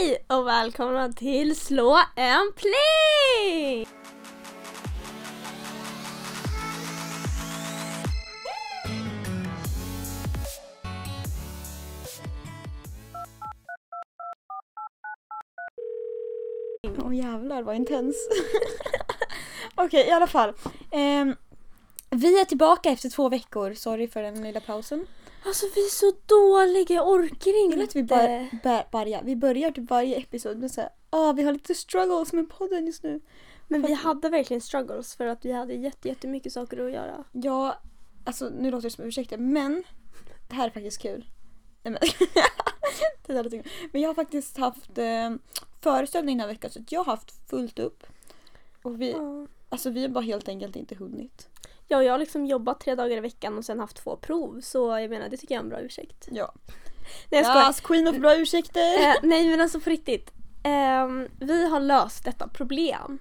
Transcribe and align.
Hej 0.00 0.24
och 0.26 0.46
välkomna 0.46 1.12
till 1.12 1.56
Slå 1.56 1.98
en 2.16 2.52
pling! 2.56 3.86
Åh 17.04 17.16
jävlar 17.16 17.62
vad 17.62 17.76
intens. 17.76 18.16
Okej 19.74 20.06
i 20.06 20.10
alla 20.10 20.26
fall. 20.26 20.48
Um, 20.92 21.36
vi 22.10 22.40
är 22.40 22.44
tillbaka 22.44 22.90
efter 22.90 23.08
två 23.08 23.28
veckor. 23.28 23.74
Sorry 23.74 24.08
för 24.08 24.22
den 24.22 24.42
lilla 24.42 24.60
pausen. 24.60 25.06
Alltså 25.44 25.66
vi 25.74 25.84
är 25.86 25.90
så 25.90 26.12
dåliga, 26.26 26.94
jag 26.94 27.08
orkar 27.08 27.64
inte. 27.64 27.82
att 27.82 27.96
vi 27.96 28.02
bör, 28.02 28.48
bör, 28.62 28.84
börja. 28.92 29.22
Vi 29.22 29.36
börjar 29.36 29.70
typ 29.70 29.90
varje 29.90 30.16
episod 30.16 30.58
med 30.58 30.70
såhär, 30.70 30.90
ah 31.10 31.32
vi 31.32 31.42
har 31.42 31.52
lite 31.52 31.74
struggles 31.74 32.32
med 32.32 32.50
podden 32.50 32.86
just 32.86 33.02
nu. 33.02 33.20
Men 33.68 33.82
vi 33.82 33.92
hade 33.92 34.28
verkligen 34.28 34.60
struggles 34.60 35.14
för 35.16 35.26
att 35.26 35.44
vi 35.44 35.52
hade 35.52 35.74
jätte, 35.74 36.08
jättemycket 36.08 36.52
saker 36.52 36.86
att 36.86 36.92
göra. 36.92 37.24
Ja, 37.32 37.78
alltså 38.24 38.48
nu 38.48 38.70
låter 38.70 38.82
det 38.88 38.94
som 38.94 39.04
ursäkter 39.04 39.38
men 39.38 39.84
det 40.48 40.54
här 40.54 40.66
är 40.66 40.70
faktiskt 40.70 41.02
kul. 41.02 41.24
Nej, 41.82 41.92
men, 41.92 42.00
det 43.50 43.50
kul. 43.50 43.68
men 43.92 44.02
jag 44.02 44.08
har 44.08 44.14
faktiskt 44.14 44.58
haft 44.58 44.98
eh, 44.98 45.30
föreställning 45.80 46.36
den 46.36 46.40
här 46.40 46.54
veckan 46.54 46.70
så 46.70 46.80
att 46.80 46.92
jag 46.92 47.00
har 47.00 47.12
haft 47.12 47.50
fullt 47.50 47.78
upp. 47.78 48.06
Och 48.82 49.00
vi, 49.00 49.10
Ja. 49.10 49.46
alltså 49.68 49.90
vi 49.90 50.02
har 50.02 50.08
bara 50.08 50.24
helt 50.24 50.48
enkelt 50.48 50.76
inte 50.76 50.94
hunnit. 50.94 51.48
Ja, 51.92 52.02
jag 52.02 52.12
har 52.12 52.18
liksom 52.18 52.46
jobbat 52.46 52.80
tre 52.80 52.94
dagar 52.94 53.16
i 53.16 53.20
veckan 53.20 53.58
och 53.58 53.64
sen 53.64 53.80
haft 53.80 53.96
två 53.96 54.16
prov 54.16 54.60
så 54.60 54.98
jag 54.98 55.10
menar 55.10 55.28
det 55.28 55.36
tycker 55.36 55.54
jag 55.54 55.60
är 55.60 55.64
en 55.64 55.68
bra 55.68 55.80
ursäkt. 55.80 56.28
Ja. 56.30 56.54
Nej 57.30 57.40
jag 57.40 57.46
skojar. 57.46 57.66
Yes, 57.66 57.80
queen 57.80 58.08
of 58.08 58.16
bra 58.16 58.36
ursäkter! 58.36 59.08
Eh, 59.08 59.14
nej 59.22 59.50
men 59.50 59.60
alltså 59.60 59.80
på 59.80 59.90
riktigt. 59.90 60.32
Ehm, 60.64 61.28
vi 61.40 61.68
har 61.68 61.80
löst 61.80 62.24
detta 62.24 62.48
problem. 62.48 63.18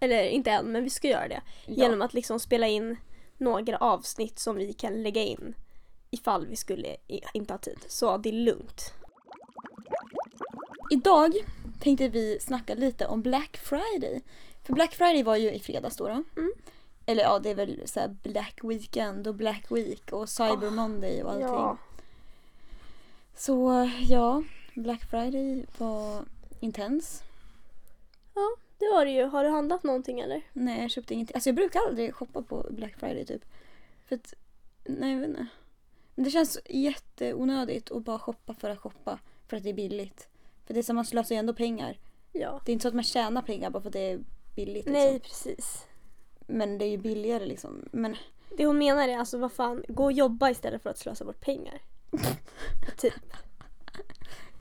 Eller 0.00 0.24
inte 0.24 0.50
än 0.50 0.72
men 0.72 0.84
vi 0.84 0.90
ska 0.90 1.08
göra 1.08 1.28
det. 1.28 1.42
Ja. 1.66 1.74
Genom 1.74 2.02
att 2.02 2.14
liksom 2.14 2.40
spela 2.40 2.66
in 2.66 2.96
några 3.38 3.76
avsnitt 3.76 4.38
som 4.38 4.56
vi 4.56 4.72
kan 4.72 5.02
lägga 5.02 5.22
in 5.22 5.54
ifall 6.10 6.46
vi 6.46 6.56
skulle 6.56 6.96
inte 7.34 7.52
ha 7.52 7.58
tid. 7.58 7.78
Så 7.88 8.16
det 8.16 8.28
är 8.28 8.32
lugnt. 8.32 8.92
Idag 10.90 11.34
tänkte 11.80 12.08
vi 12.08 12.38
snacka 12.40 12.74
lite 12.74 13.06
om 13.06 13.22
Black 13.22 13.56
Friday. 13.56 14.22
För 14.62 14.72
Black 14.72 14.94
Friday 14.94 15.22
var 15.22 15.36
ju 15.36 15.52
i 15.52 15.60
fredags 15.60 15.96
då. 15.96 16.04
då. 16.04 16.24
Mm. 16.36 16.52
Eller 17.06 17.22
ja, 17.22 17.38
det 17.38 17.50
är 17.50 17.54
väl 17.54 17.82
så 17.88 18.00
här 18.00 18.16
Black 18.22 18.60
Weekend 18.62 19.26
och 19.26 19.34
Black 19.34 19.70
Week 19.70 20.12
och 20.12 20.28
Cyber 20.28 20.70
Monday 20.70 21.22
och 21.22 21.30
allting. 21.30 21.46
Ja. 21.46 21.76
Så 23.34 23.90
ja, 24.08 24.42
Black 24.74 25.10
Friday 25.10 25.66
var 25.78 26.24
intens. 26.60 27.22
ja, 28.34 28.50
det 28.78 28.86
var 28.92 29.04
det 29.04 29.10
ju. 29.10 29.24
Har 29.24 29.44
du 29.44 29.50
handlat 29.50 29.82
någonting 29.82 30.20
eller? 30.20 30.42
Nej, 30.52 30.80
jag 30.80 30.90
köpte 30.90 31.14
ingenting. 31.14 31.34
Alltså 31.34 31.48
jag 31.48 31.56
brukar 31.56 31.80
aldrig 31.88 32.14
shoppa 32.14 32.42
på 32.42 32.66
Black 32.70 32.96
Friday 32.96 33.24
typ. 33.26 33.44
För 34.08 34.16
att, 34.16 34.34
nej 34.84 35.12
jag 35.12 35.20
vet 35.20 35.28
inte. 35.28 35.46
Men 36.14 36.24
det 36.24 36.30
känns 36.30 36.58
jätteonödigt 36.68 37.90
att 37.90 38.04
bara 38.04 38.18
shoppa 38.18 38.54
för 38.54 38.70
att 38.70 38.78
shoppa. 38.78 39.18
För 39.48 39.56
att 39.56 39.62
det 39.62 39.68
är 39.68 39.74
billigt. 39.74 40.28
För 40.66 40.74
det 40.74 40.80
är 40.80 40.84
som 40.84 40.96
man 40.96 41.04
slösar 41.04 41.34
ju 41.34 41.38
ändå 41.38 41.54
pengar. 41.54 41.98
Ja. 42.32 42.60
Det 42.64 42.70
är 42.70 42.72
inte 42.72 42.82
så 42.82 42.88
att 42.88 42.94
man 42.94 43.04
tjänar 43.04 43.42
pengar 43.42 43.70
bara 43.70 43.82
för 43.82 43.88
att 43.88 43.92
det 43.92 44.12
är 44.12 44.20
billigt. 44.56 44.74
Liksom. 44.74 44.92
Nej 44.92 45.20
precis. 45.20 45.86
Men 46.52 46.78
det 46.78 46.84
är 46.84 46.90
ju 46.90 46.96
billigare 46.96 47.46
liksom. 47.46 47.88
Men 47.92 48.16
Det 48.56 48.66
hon 48.66 48.78
menar 48.78 49.08
är 49.08 49.18
alltså 49.18 49.38
vad 49.38 49.52
fan, 49.52 49.84
gå 49.88 50.04
och 50.04 50.12
jobba 50.12 50.50
istället 50.50 50.82
för 50.82 50.90
att 50.90 50.98
slösa 50.98 51.24
bort 51.24 51.40
pengar. 51.40 51.80
typ. 52.96 53.14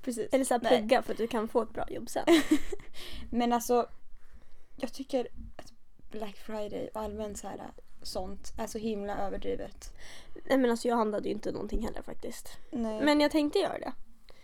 precis. 0.02 0.30
Eller 0.32 0.60
Nej. 0.60 0.78
plugga 0.78 1.02
för 1.02 1.12
att 1.12 1.18
du 1.18 1.28
kan 1.28 1.48
få 1.48 1.62
ett 1.62 1.74
bra 1.74 1.86
jobb 1.90 2.10
sen. 2.10 2.26
Men 3.30 3.54
alltså, 3.54 3.90
jag 4.76 4.94
tycker 4.94 5.28
att 5.56 5.74
Black 6.12 6.38
Friday 6.38 6.90
och 6.94 7.02
allmänt 7.02 7.38
så 7.38 7.48
här 7.48 7.72
sånt 8.02 8.54
är 8.58 8.68
så 8.68 8.78
himla 8.78 9.18
överdrivet. 9.18 9.94
Nej 10.46 10.58
men 10.58 10.72
alltså 10.72 10.88
jag 10.88 10.96
handlade 10.96 11.30
ju 11.30 11.34
inte 11.34 11.52
någonting 11.52 11.86
heller 11.86 12.02
faktiskt. 12.02 12.50
Nej. 12.72 13.02
Men 13.02 13.22
jag 13.22 13.32
tänkte 13.32 13.60
göra 13.60 13.80
det. 13.80 13.94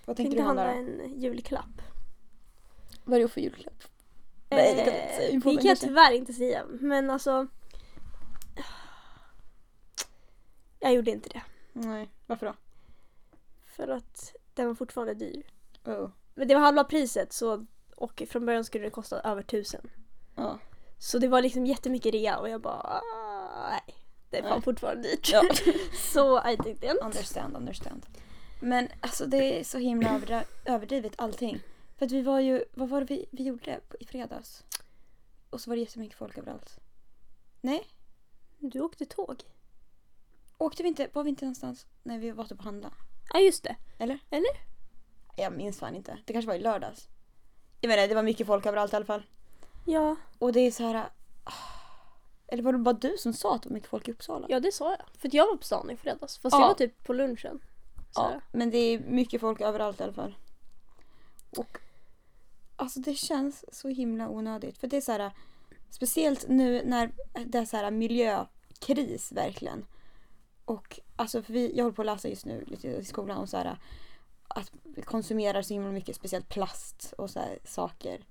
vad 0.06 0.18
tänkte 0.18 0.24
tänkte 0.24 0.38
du 0.38 0.42
handla 0.42 0.74
handla 0.74 0.98
då? 0.98 1.04
en 1.04 1.22
julklapp. 1.22 1.82
Vad 3.04 3.18
är 3.18 3.24
det 3.24 3.28
för 3.28 3.42
julklapp? 3.42 3.84
Nej, 4.50 4.76
det 4.76 4.84
kan 4.84 4.94
du 4.94 5.00
inte 5.00 5.14
säga 5.16 5.28
Eh, 5.30 5.34
Det 5.56 5.62
kan 5.62 5.66
jag 5.70 5.80
tyvärr 5.80 6.12
inte 6.12 6.34
säga. 6.34 6.66
Men 6.70 7.10
alltså. 7.10 7.48
Jag 10.80 10.94
gjorde 10.94 11.12
inte 11.12 11.30
det. 11.30 11.42
Nej, 11.74 12.10
varför 12.26 12.46
då? 12.46 12.54
För 13.66 13.88
att 13.88 14.34
den 14.54 14.68
var 14.68 14.76
fortfarande 14.76 15.14
dyr. 15.14 15.44
Oh. 15.86 16.10
Men 16.36 16.48
det 16.48 16.54
var 16.54 16.62
halva 16.62 16.84
priset 16.84 17.34
så, 17.34 17.66
och 17.96 18.24
från 18.30 18.46
början 18.46 18.64
skulle 18.64 18.84
det 18.86 18.90
kosta 18.92 19.20
över 19.20 19.42
tusen. 19.42 19.90
Ja. 20.36 20.60
Så 21.00 21.20
det 21.20 21.28
var 21.28 21.42
liksom 21.42 21.66
jättemycket 21.66 22.14
rea 22.14 22.38
och 22.40 22.50
jag 22.50 22.62
bara 22.62 22.74
"Ah, 22.82 23.70
nej. 23.70 23.96
Det 24.30 24.38
är 24.38 24.42
fan 24.42 24.52
Nej. 24.52 24.62
fortfarande 24.62 25.02
dyrt. 25.10 25.30
ja. 25.32 25.42
så 26.14 26.38
I 26.38 26.56
didn't. 26.56 26.98
understand, 27.06 27.56
understand. 27.58 28.06
Men 28.62 28.88
alltså 29.02 29.26
det 29.26 29.60
är 29.60 29.64
så 29.64 29.78
himla 29.78 30.22
överdrivet 30.66 31.14
allting. 31.18 31.60
För 31.98 32.06
att 32.06 32.12
vi 32.12 32.22
var 32.22 32.40
ju, 32.40 32.66
vad 32.74 32.90
var 32.90 33.00
det 33.00 33.06
vi, 33.06 33.26
vi 33.32 33.44
gjorde 33.44 33.80
i 34.00 34.06
fredags? 34.06 34.64
Och 35.50 35.62
så 35.62 35.70
var 35.70 35.76
det 35.76 35.82
jättemycket 35.82 36.18
folk 36.18 36.38
överallt. 36.38 36.80
Nej? 37.62 37.88
Du 38.60 38.80
åkte 38.82 39.06
tåg. 39.06 39.44
Åkte 40.58 40.84
vi 40.84 40.90
inte, 40.90 41.10
var 41.14 41.24
vi 41.24 41.30
inte 41.30 41.46
någonstans 41.46 41.86
när 42.04 42.18
vi 42.20 42.32
var 42.32 42.44
typ 42.46 42.58
och 42.58 42.64
handla? 42.64 42.92
Ja 43.34 43.40
just 43.40 43.64
det. 43.64 43.76
Eller? 43.98 44.20
Eller? 44.30 44.50
Jag 45.38 45.54
minns 45.54 45.80
fan 45.80 45.96
inte. 45.96 46.18
Det 46.26 46.34
kanske 46.34 46.48
var 46.48 46.56
i 46.56 46.60
lördags. 46.60 47.08
Jag 47.82 47.90
menar 47.90 48.08
det 48.08 48.16
var 48.16 48.24
mycket 48.24 48.48
folk 48.48 48.66
överallt 48.66 48.94
i 48.94 48.96
alla 48.96 49.06
fall. 49.06 49.24
Ja. 49.86 50.16
Och 50.40 50.52
det 50.54 50.60
är 50.60 50.72
så 50.72 50.84
här. 50.84 51.10
ah, 51.44 51.52
Eller 52.48 52.64
var 52.64 52.72
det 52.74 52.78
bara 52.80 52.94
du 52.96 53.18
som 53.18 53.34
sa 53.34 53.56
att 53.56 53.64
det 53.64 53.70
var 53.70 53.74
mycket 53.74 53.90
folk 53.90 54.08
i 54.08 54.12
Uppsala? 54.12 54.48
Ja 54.50 54.60
det 54.60 54.72
sa 54.72 54.90
jag. 54.90 55.02
För 55.20 55.28
att 55.28 55.34
jag 55.34 55.48
var 55.48 55.56
på 55.56 55.64
stan 55.64 55.92
i 55.92 55.98
fredags. 55.98 56.38
Fast 56.38 56.54
Ja. 56.54 56.60
jag 56.62 56.68
var 56.68 56.76
typ 56.76 57.04
på 57.04 57.14
lunchen. 57.14 57.60
Så 58.12 58.22
Ja, 58.22 58.42
men 58.52 58.70
det 58.72 58.78
är 58.78 59.00
mycket 59.00 59.42
folk 59.42 59.62
överallt 59.62 60.00
i 60.00 60.04
alla 60.04 60.14
fall. 60.14 60.36
Och 61.58 61.78
alltså 62.78 63.00
det 63.00 63.14
känns 63.14 63.66
så 63.76 63.88
himla 63.88 64.30
onödigt. 64.30 64.78
För 64.78 64.88
det 64.88 64.98
är 64.98 65.02
så 65.02 65.12
här, 65.12 65.32
speciellt 65.90 66.48
nu 66.48 66.84
när 66.86 67.12
det 67.46 67.58
är 67.58 67.66
så 67.66 67.78
här 67.78 67.92
miljökris 67.92 69.32
verkligen. 69.32 69.86
Och 70.66 71.00
alltså 71.16 71.44
för 71.44 71.54
vi, 71.54 71.78
jag 71.78 71.84
håller 71.84 71.96
på 71.96 72.02
att 72.02 72.06
läsa 72.06 72.28
just 72.30 72.46
nu 72.46 72.64
lite 72.68 72.88
i 72.88 73.06
skolan 73.06 73.38
om 73.38 73.48
så 73.48 73.58
här 73.58 73.78
att 74.48 74.72
vi 74.84 75.02
konsumerar 75.02 75.62
så 75.62 75.74
himla 75.74 75.92
mycket 75.92 76.16
speciellt 76.16 76.50
plast 76.50 77.14
och 77.18 77.30
så 77.30 77.40
här 77.40 77.60
saker. 77.64 78.26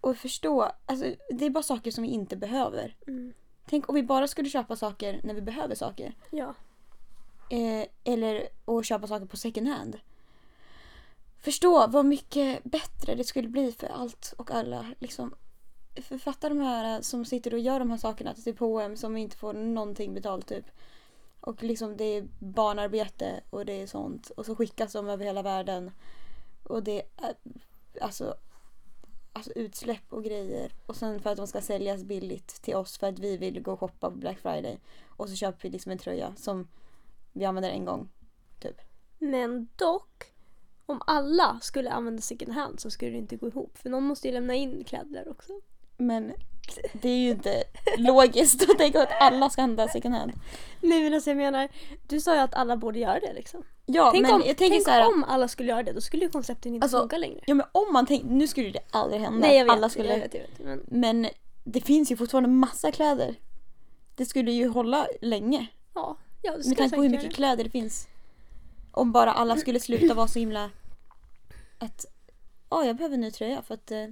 Och 0.00 0.16
förstå, 0.16 0.70
alltså 0.86 1.14
det 1.30 1.46
är 1.46 1.50
bara 1.50 1.62
saker 1.62 1.90
som 1.90 2.02
vi 2.02 2.10
inte 2.10 2.36
behöver. 2.36 2.96
Mm. 3.06 3.32
Tänk 3.66 3.88
om 3.88 3.94
vi 3.94 4.02
bara 4.02 4.28
skulle 4.28 4.48
köpa 4.48 4.76
saker 4.76 5.20
när 5.24 5.34
vi 5.34 5.40
behöver 5.40 5.74
saker. 5.74 6.14
Ja. 6.30 6.54
Eh, 7.50 7.86
eller 8.04 8.48
att 8.64 8.86
köpa 8.86 9.06
saker 9.06 9.26
på 9.26 9.36
second 9.36 9.68
hand. 9.68 9.98
Förstå 11.42 11.86
vad 11.86 12.04
mycket 12.04 12.64
bättre 12.64 13.14
det 13.14 13.24
skulle 13.24 13.48
bli 13.48 13.72
för 13.72 13.86
allt 13.86 14.34
och 14.36 14.50
alla. 14.50 14.94
Liksom, 14.98 15.34
författa 16.02 16.48
de 16.48 16.60
här 16.60 17.02
som 17.02 17.24
sitter 17.24 17.54
och 17.54 17.60
gör 17.60 17.78
de 17.78 17.90
här 17.90 17.98
sakerna 17.98 18.34
till 18.34 18.58
H&M 18.58 18.96
som 18.96 19.16
inte 19.16 19.36
får 19.36 19.52
någonting 19.52 20.14
betalt 20.14 20.48
typ. 20.48 20.64
Och 21.40 21.62
liksom 21.62 21.96
det 21.96 22.04
är 22.04 22.28
barnarbete 22.38 23.40
och 23.50 23.66
det 23.66 23.82
är 23.82 23.86
sånt. 23.86 24.30
Och 24.30 24.46
så 24.46 24.56
skickas 24.56 24.92
de 24.92 25.08
över 25.08 25.24
hela 25.24 25.42
världen. 25.42 25.90
Och 26.62 26.82
det 26.82 27.02
är 27.16 27.34
alltså, 28.00 28.34
alltså 29.32 29.52
utsläpp 29.52 30.12
och 30.12 30.24
grejer. 30.24 30.72
Och 30.86 30.96
sen 30.96 31.20
för 31.20 31.30
att 31.30 31.36
de 31.36 31.46
ska 31.46 31.60
säljas 31.60 32.04
billigt 32.04 32.62
till 32.62 32.74
oss 32.74 32.98
för 32.98 33.08
att 33.08 33.18
vi 33.18 33.36
vill 33.36 33.62
gå 33.62 33.72
och 33.72 33.80
shoppa 33.80 34.10
på 34.10 34.16
Black 34.16 34.38
Friday. 34.38 34.78
Och 35.06 35.28
så 35.28 35.36
köper 35.36 35.62
vi 35.62 35.70
liksom 35.70 35.92
en 35.92 35.98
tröja 35.98 36.34
som 36.36 36.68
vi 37.32 37.44
använder 37.44 37.70
en 37.70 37.84
gång. 37.84 38.08
Typ. 38.60 38.80
Men 39.18 39.68
dock, 39.76 40.31
om 40.92 41.02
alla 41.06 41.58
skulle 41.62 41.90
använda 41.90 42.22
second 42.22 42.52
hand 42.52 42.80
så 42.80 42.90
skulle 42.90 43.10
det 43.10 43.18
inte 43.18 43.36
gå 43.36 43.48
ihop. 43.48 43.78
För 43.78 43.90
någon 43.90 44.02
måste 44.02 44.28
ju 44.28 44.34
lämna 44.34 44.54
in 44.54 44.84
kläder 44.84 45.28
också. 45.30 45.52
Men 45.96 46.32
det 46.92 47.08
är 47.08 47.16
ju 47.18 47.30
inte 47.30 47.64
logiskt 47.98 48.70
att 48.70 48.78
tänka 48.78 49.02
att 49.02 49.08
alla 49.20 49.50
ska 49.50 49.62
använda 49.62 49.88
second 49.88 50.14
hand. 50.14 50.32
Nej 50.80 51.02
men 51.02 51.14
alltså 51.14 51.30
jag 51.30 51.36
menar, 51.36 51.68
du 52.08 52.20
sa 52.20 52.34
ju 52.34 52.40
att 52.40 52.54
alla 52.54 52.76
borde 52.76 52.98
göra 52.98 53.20
det 53.20 53.32
liksom. 53.32 53.62
Ja 53.86 54.10
tänk 54.12 54.22
men 54.22 54.34
om, 54.34 54.42
jag 54.46 54.56
tänker 54.56 54.74
tänk 54.74 54.84
så 54.84 54.90
här. 54.90 55.06
om 55.06 55.24
alla 55.28 55.48
skulle 55.48 55.68
göra 55.68 55.82
det, 55.82 55.92
då 55.92 56.00
skulle 56.00 56.24
ju 56.24 56.30
konceptet 56.30 56.66
inte 56.66 56.84
Alltså, 56.84 56.98
funka 56.98 57.18
längre. 57.18 57.40
Ja 57.46 57.54
men 57.54 57.66
om 57.72 57.92
man 57.92 58.06
tänker, 58.06 58.26
nu 58.26 58.48
skulle 58.48 58.70
det 58.70 58.80
aldrig 58.90 59.20
hända. 59.20 59.38
Nej 59.38 59.56
jag 59.58 59.64
vet, 59.64 59.72
alla 59.72 59.88
skulle, 59.88 60.08
jag 60.08 60.18
vet, 60.18 60.34
jag 60.34 60.40
vet. 60.40 60.58
Men, 60.58 60.80
Men 60.86 61.28
det 61.64 61.80
finns 61.80 62.12
ju 62.12 62.16
fortfarande 62.16 62.48
massa 62.48 62.92
kläder. 62.92 63.34
Det 64.14 64.26
skulle 64.26 64.52
ju 64.52 64.68
hålla 64.68 65.06
länge. 65.20 65.66
ja, 65.94 66.16
ja 66.42 66.50
det 66.50 66.56
Med 66.56 66.64
skulle 66.64 66.76
tanke 66.76 66.96
på 66.96 67.02
hur 67.02 67.10
mycket 67.10 67.34
kläder 67.34 67.64
det 67.64 67.70
finns. 67.70 68.08
Om 68.92 69.12
bara 69.12 69.32
alla 69.32 69.56
skulle 69.56 69.80
sluta 69.80 70.14
vara 70.14 70.28
så 70.28 70.38
himla 70.38 70.70
att 71.82 72.06
ja, 72.70 72.84
jag 72.84 72.96
behöver 72.96 73.14
en 73.14 73.20
ny 73.20 73.30
tröja 73.30 73.62
för 73.62 73.74
att 73.74 73.90
eh, 73.90 74.06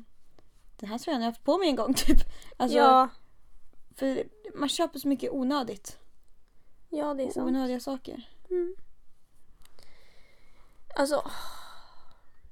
den 0.77 0.89
här 0.89 0.99
tröjan 0.99 1.21
har 1.21 1.27
jag 1.27 1.33
haft 1.33 1.45
på 1.45 1.59
mig 1.59 1.69
en 1.69 1.77
gång 1.77 1.95
typ. 1.97 2.19
Alltså, 2.57 2.79
Ja, 2.79 3.09
För 3.97 4.25
man 4.55 4.69
köper 4.69 4.99
så 4.99 5.09
mycket 5.09 5.33
onödigt. 5.33 5.99
ja 6.89 7.15
det 7.15 7.23
är 7.23 7.31
sant. 7.31 7.49
Onödiga 7.49 7.81
saker. 7.81 8.29
Mm. 8.51 8.75
Alltså, 10.97 11.31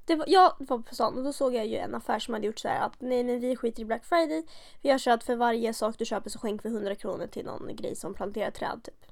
det 0.05 0.15
var, 0.17 0.25
jag 0.29 0.55
var 0.59 0.79
på 0.79 0.95
stan 0.95 1.19
och 1.19 1.25
då 1.25 1.33
såg 1.33 1.55
jag 1.55 1.67
ju 1.67 1.77
en 1.77 1.95
affär 1.95 2.19
som 2.19 2.35
hade 2.35 2.47
gjort 2.47 2.59
så 2.59 2.69
här 2.69 2.81
att 2.81 3.01
nej 3.01 3.25
men 3.25 3.41
vi 3.41 3.57
skiter 3.57 3.83
i 3.83 3.85
Black 3.85 4.05
Friday. 4.05 4.47
Vi 4.83 4.99
så 4.99 5.11
att 5.11 5.25
för 5.25 5.37
varje 5.37 5.75
sak 5.75 5.99
du 5.99 6.05
köper 6.05 6.31
så 6.31 6.39
skänker 6.39 6.69
vi 6.69 6.75
100 6.75 6.95
kronor 6.95 7.27
till 7.27 7.45
någon 7.45 7.77
grej 7.77 7.97
som 7.97 8.15
planterar 8.15 8.51
träd 8.51 8.81
typ. 8.85 9.05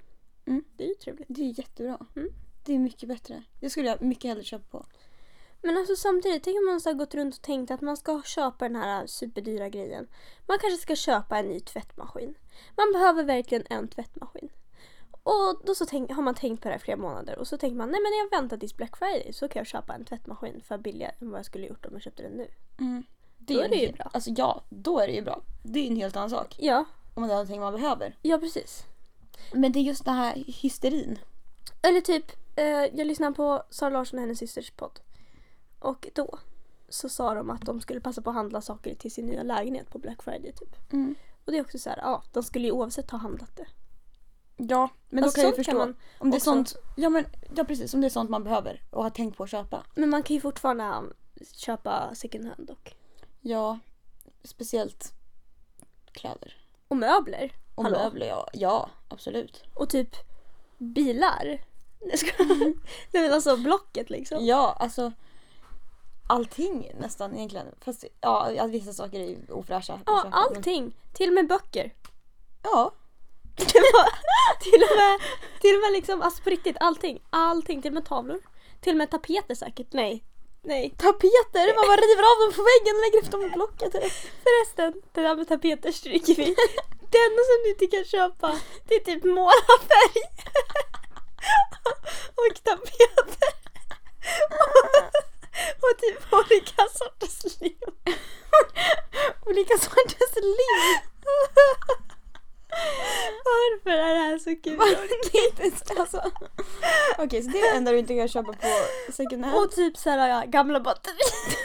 Mm. 0.47 0.65
Det 0.77 0.85
är 0.85 0.89
ju 0.89 0.95
trevligt. 0.95 1.27
Det 1.29 1.41
är 1.43 1.59
jättebra. 1.59 1.99
Mm. 2.17 2.29
Det 2.65 2.75
är 2.75 2.79
mycket 2.79 3.09
bättre. 3.09 3.43
Det 3.61 3.71
skulle 3.71 3.89
jag 3.89 4.03
mycket 4.03 4.29
hellre 4.29 4.45
köpa 4.45 4.79
på. 4.79 4.87
Men 5.67 5.77
alltså 5.77 5.97
samtidigt, 5.97 6.43
tänk 6.45 6.59
om 6.59 6.67
man 6.67 6.81
så 6.81 6.89
har 6.89 6.95
gått 6.95 7.15
runt 7.15 7.35
och 7.35 7.43
tänkt 7.43 7.71
att 7.71 7.81
man 7.81 7.97
ska 7.97 8.23
köpa 8.23 8.69
den 8.69 8.77
här 8.77 9.07
superdyra 9.07 9.69
grejen. 9.69 10.09
Man 10.47 10.59
kanske 10.59 10.83
ska 10.83 10.97
köpa 10.97 11.39
en 11.39 11.49
ny 11.49 11.61
tvättmaskin. 11.61 12.35
Man 12.77 12.93
behöver 12.93 13.25
verkligen 13.25 13.65
en 13.71 13.89
tvättmaskin. 13.89 14.49
Och 15.23 15.61
då 15.65 15.75
så 15.75 15.87
tänk, 15.87 16.13
har 16.13 16.23
man 16.23 16.35
tänkt 16.35 16.63
på 16.63 16.69
det 16.69 16.73
här 16.73 16.79
flera 16.79 16.97
månader 16.97 17.39
och 17.39 17.49
så 17.49 17.59
tänker 17.59 17.77
man 17.77 17.91
nej 17.91 18.01
men 18.01 18.13
jag 18.19 18.41
väntar 18.41 18.57
tills 18.57 18.77
Black 18.77 18.97
Friday 18.97 19.33
så 19.33 19.49
kan 19.49 19.61
jag 19.61 19.67
köpa 19.67 19.95
en 19.95 20.05
tvättmaskin 20.05 20.63
för 20.69 20.79
billigare 20.79 21.13
än 21.21 21.31
vad 21.31 21.39
jag 21.39 21.47
skulle 21.47 21.67
gjort 21.67 21.87
om 21.87 21.93
jag 21.93 22.03
köpte 22.03 22.23
den 22.23 22.33
nu. 22.33 22.49
Det 23.39 23.55
Då 23.55 23.61
är 23.61 23.69
det 23.69 23.77
ju 23.77 23.93
bra. 23.93 24.11
Alltså 24.13 24.31
ja, 24.37 24.63
då 24.69 24.99
är 24.99 25.07
det 25.07 25.13
ju 25.13 25.23
bra. 25.23 25.43
Det 25.63 25.81
är 25.81 25.91
en 25.91 25.97
helt 25.97 26.17
annan 26.17 26.31
sak. 26.31 26.57
Ja, 26.59 26.85
Om 27.15 27.23
det 27.23 27.29
är 27.29 27.33
någonting 27.33 27.61
man 27.61 27.73
behöver. 27.73 28.17
ja 28.23 28.39
precis. 28.39 28.85
Men 29.53 29.73
det 29.73 29.79
är 29.79 29.83
just 29.83 30.05
den 30.05 30.15
här 30.15 30.45
hysterin. 30.47 31.19
Eller 31.83 32.01
typ, 32.01 32.33
eh, 32.57 32.65
jag 32.67 33.07
lyssnade 33.07 33.35
på 33.35 33.63
Sara 33.71 33.91
Larsson 33.91 34.19
och 34.19 34.23
hennes 34.23 34.39
systers 34.39 34.71
podd. 34.71 35.01
Och 35.79 36.09
då 36.15 36.39
så 36.89 37.09
sa 37.09 37.35
de 37.35 37.51
att 37.51 37.61
de 37.63 37.81
skulle 37.81 38.01
passa 38.01 38.23
på 38.23 38.31
att 38.31 38.37
handla 38.37 38.61
saker 38.61 38.95
till 38.95 39.11
sin 39.13 39.27
nya 39.27 39.43
lägenhet 39.43 39.91
på 39.91 39.99
Black 39.99 40.23
Friday 40.23 40.53
typ. 40.53 40.93
Mm. 40.93 41.15
Och 41.45 41.53
det 41.53 41.59
är 41.59 41.63
också 41.63 41.79
så 41.79 41.91
här, 41.91 41.99
ja, 41.99 42.23
de 42.33 42.43
skulle 42.43 42.65
ju 42.67 42.73
oavsett 42.73 43.11
ha 43.11 43.19
handlat 43.19 43.57
det. 43.57 43.67
Ja, 44.57 44.89
men 45.09 45.25
Alltså, 45.25 45.37
då 45.37 45.43
kan 45.43 45.51
jag 45.51 45.59
ju 45.59 45.65
förstå. 45.65 45.79
man 45.79 45.97
om 46.19 46.31
det 46.31 46.35
är 46.37 46.39
också- 46.39 46.51
sånt, 46.51 46.77
ja 46.97 47.09
men 47.09 47.25
ja 47.57 47.65
precis, 47.65 47.95
om 47.95 48.01
det 48.01 48.07
är 48.07 48.11
sånt 48.11 48.31
man 48.31 48.45
behöver 48.45 48.83
och 48.91 49.03
har 49.03 49.11
tänkt 49.11 49.37
på 49.37 49.45
att 49.45 49.51
köpa. 49.51 49.85
Men 49.95 50.11
man 50.11 50.23
kan 50.23 50.35
ju 50.35 50.41
fortfarande 50.41 50.85
um, 50.85 51.13
köpa 51.53 52.15
second 52.15 52.47
hand 52.47 52.67
dock. 52.69 52.97
Ja, 53.41 53.79
speciellt 54.45 55.13
kläder. 56.13 56.57
Och 56.89 56.97
möbler. 56.97 57.53
Och 57.75 57.85
Hallå? 57.85 57.99
möbler, 57.99 58.27
ja, 58.27 58.49
ja 58.53 58.91
absolut. 59.09 59.65
Och 59.75 59.89
typ 59.91 60.17
bilar. 60.79 61.45
Nej 63.13 63.23
men 63.23 63.33
alltså 63.33 63.57
Blocket 63.57 64.11
liksom. 64.11 64.47
Ja, 64.47 64.77
alltså 64.81 65.13
allting 66.29 66.93
nästan 67.01 67.37
egentligen. 67.37 67.67
Fast 67.81 68.05
ja, 68.21 68.67
vissa 68.69 68.93
saker 68.93 69.21
är 69.21 69.25
ju 69.29 69.39
ofräscha. 69.51 70.01
Ja, 70.07 70.21
men- 70.25 70.33
allting. 70.33 70.97
Till 71.15 71.29
och 71.29 71.35
med 71.35 71.49
böcker. 71.49 71.93
Ja, 72.63 72.93
till 74.61 74.83
och 74.83 74.97
med, 74.97 75.21
till 75.61 75.75
och 75.77 75.81
med 75.81 75.93
liksom, 75.93 76.23
alltså 76.23 76.43
på 76.43 76.51
riktigt 76.51 76.77
allting. 76.81 77.23
Allting. 77.31 77.83
Till 77.83 77.91
och 77.91 77.95
med 77.95 78.07
tavlor. 78.07 78.41
Till 78.81 78.93
och 78.93 78.97
med 78.97 79.11
tapeter 79.11 79.55
säkert. 79.55 79.87
Nej. 79.93 80.25
Nej. 80.63 80.91
tapeter! 80.99 81.67
Man 81.77 81.85
bara 81.91 82.01
river 82.07 82.25
av 82.33 82.37
dem 82.43 82.53
på 82.57 82.63
väggen 82.73 82.97
och 82.97 83.03
lägger 83.05 83.19
upp 83.25 83.31
dem 83.31 83.43
i 83.47 83.51
blocket. 83.51 83.93
Förresten, 84.45 85.03
det 85.13 85.21
där 85.23 85.37
med 85.37 85.49
tapeter 85.49 85.93
stryker 85.93 86.35
vi. 86.35 86.45
Det 87.11 87.19
enda 87.27 87.43
som 87.49 87.57
du 87.65 87.69
inte 87.71 87.87
kan 87.87 88.05
köpa 88.05 88.59
det 88.89 88.95
är 88.95 89.01
typ 89.01 89.25
målarfärg. 89.25 90.23
Och 92.41 92.65
tapeter. 92.65 93.49
Och 95.85 95.99
typ 95.99 96.33
olika 96.33 96.83
sorters 96.99 97.61
lim. 97.61 97.79
Olika 99.47 99.79
sorters 99.79 100.35
lim. 100.37 101.01
Varför 103.45 103.91
är 103.91 104.15
det 104.15 104.21
här 104.21 104.39
så 104.39 104.57
kul? 104.57 104.79
det 105.33 105.39
är 105.39 105.65
inte 105.65 105.87
så- 105.87 106.01
alltså. 106.01 106.31
Okej, 107.37 107.45
så 107.45 107.51
det 107.51 107.59
är 107.59 107.73
det 107.73 107.77
enda 107.77 107.93
du 107.93 107.99
inte 107.99 108.17
kan 108.17 108.29
köpa 108.29 108.53
på 108.53 108.69
second 109.13 109.45
hand. 109.45 109.59
Och 109.59 109.73
typ 109.73 109.97
såhär 109.97 110.29
ja, 110.29 110.45
gamla 110.47 110.81
batterier. 110.81 111.57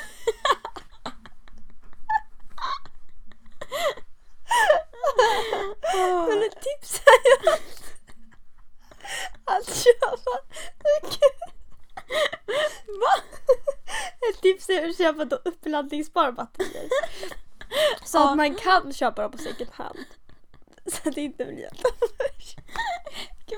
Men 6.27 6.43
ett 6.43 6.61
tips 6.61 7.01
är 7.05 7.21
ju 7.25 7.49
att, 7.53 7.61
att 9.45 9.75
köpa... 9.75 10.17
Va? 12.87 13.13
Ett 14.29 14.41
tips 14.41 14.69
är 14.69 14.89
att 14.89 14.97
köpa 14.97 15.25
då 15.25 15.35
uppladdningsbara 15.35 16.31
batterier. 16.31 16.89
Så 18.05 18.29
att 18.29 18.37
man 18.37 18.55
kan 18.55 18.93
köpa 18.93 19.21
dem 19.21 19.31
på 19.31 19.37
second 19.37 19.71
hand. 19.71 20.05
Så 20.85 21.09
att 21.09 21.15
det 21.15 21.21
inte 21.21 21.45
blir 21.45 21.59
jätte... 21.59 21.83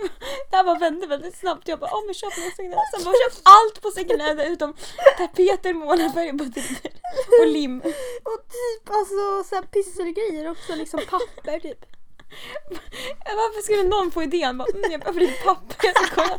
Det 0.49 0.55
här 0.57 0.63
bara 0.63 0.79
vände 0.79 1.07
väldigt 1.07 1.37
snabbt. 1.37 1.67
Jag 1.67 1.79
bara, 1.79 1.91
åh 1.93 2.05
men 2.05 2.13
köp 2.13 2.37
något 2.37 2.55
second 2.55 2.73
hand. 2.73 2.87
Sen 2.95 3.03
bara 3.03 3.13
köp 3.13 3.39
allt 3.43 3.81
på 3.81 3.91
second 3.91 4.21
hand 4.21 4.41
utom 4.41 4.73
tapeter, 5.17 5.73
målarfärg, 5.73 6.31
batterier 6.33 6.93
och 7.39 7.47
lim. 7.47 7.79
Och 8.29 8.39
typ 8.57 8.89
alltså 8.89 9.43
så 9.49 9.55
här 9.55 9.63
pysselgrejer 9.63 10.51
också, 10.51 10.75
liksom 10.75 10.99
papper 11.09 11.59
typ. 11.59 11.85
Varför 13.25 13.61
skulle 13.61 13.83
någon 13.83 14.11
få 14.11 14.23
idén? 14.23 14.57
Bara, 14.57 14.67
mm, 14.73 14.91
jag 14.91 14.99
behöver 14.99 15.19
lite 15.19 15.43
papper. 15.43 15.75
Jag 15.83 15.95
ska 15.95 16.15
kolla. 16.15 16.37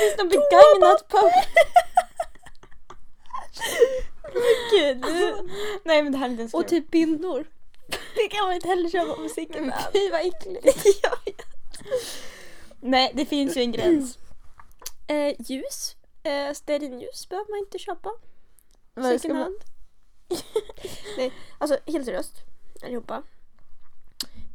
Finns 0.00 0.16
det 0.16 0.22
något 0.22 0.32
begagnat 0.32 1.08
papper? 1.08 1.46
Gud. 4.70 5.04
Nej 5.84 6.02
men 6.02 6.12
det 6.12 6.18
här 6.18 6.26
är 6.26 6.30
inte 6.30 6.40
ens 6.40 6.54
Och 6.54 6.60
kul. 6.68 6.68
typ 6.70 6.90
bindor. 6.90 7.46
Det 8.14 8.28
kan 8.28 8.44
man 8.46 8.54
inte 8.54 8.68
heller 8.68 8.90
köpa 8.90 9.14
på 9.14 9.28
second 9.28 9.60
Men 9.66 9.70
hand. 9.72 9.92
Fy 9.92 10.10
vad 10.10 10.20
äckligt. 10.20 10.86
Jag 11.02 11.10
vet. 11.24 11.42
Nej 12.80 13.12
det 13.14 13.24
finns 13.24 13.56
ju 13.56 13.60
en 13.60 13.72
gräns. 13.72 14.18
Eh, 15.06 15.34
ljus. 15.38 15.96
Eh, 16.22 16.54
stearinljus 16.54 17.28
behöver 17.28 17.50
man 17.50 17.58
inte 17.58 17.78
köpa. 17.78 18.10
Vad 18.94 19.20
Second 19.20 19.38
hand. 19.38 19.56
Nej, 21.16 21.32
alltså 21.58 21.78
helt 21.86 22.04
seriöst 22.04 22.34
allihopa. 22.82 23.22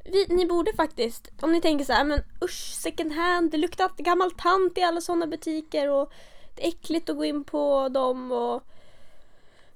Vi, 0.03 0.25
ni 0.29 0.45
borde 0.45 0.73
faktiskt, 0.73 1.31
om 1.41 1.51
ni 1.51 1.61
tänker 1.61 1.85
så 1.85 1.93
här, 1.93 2.03
men 2.03 2.23
usch 2.41 2.75
second 2.81 3.11
hand, 3.11 3.51
det 3.51 3.57
luktar 3.57 3.91
gammal 3.97 4.31
tant 4.31 4.77
i 4.77 4.81
alla 4.81 5.01
sådana 5.01 5.27
butiker 5.27 5.89
och 5.89 6.11
det 6.55 6.63
är 6.63 6.67
äckligt 6.67 7.09
att 7.09 7.17
gå 7.17 7.25
in 7.25 7.43
på 7.43 7.89
dem 7.89 8.31
och 8.31 8.63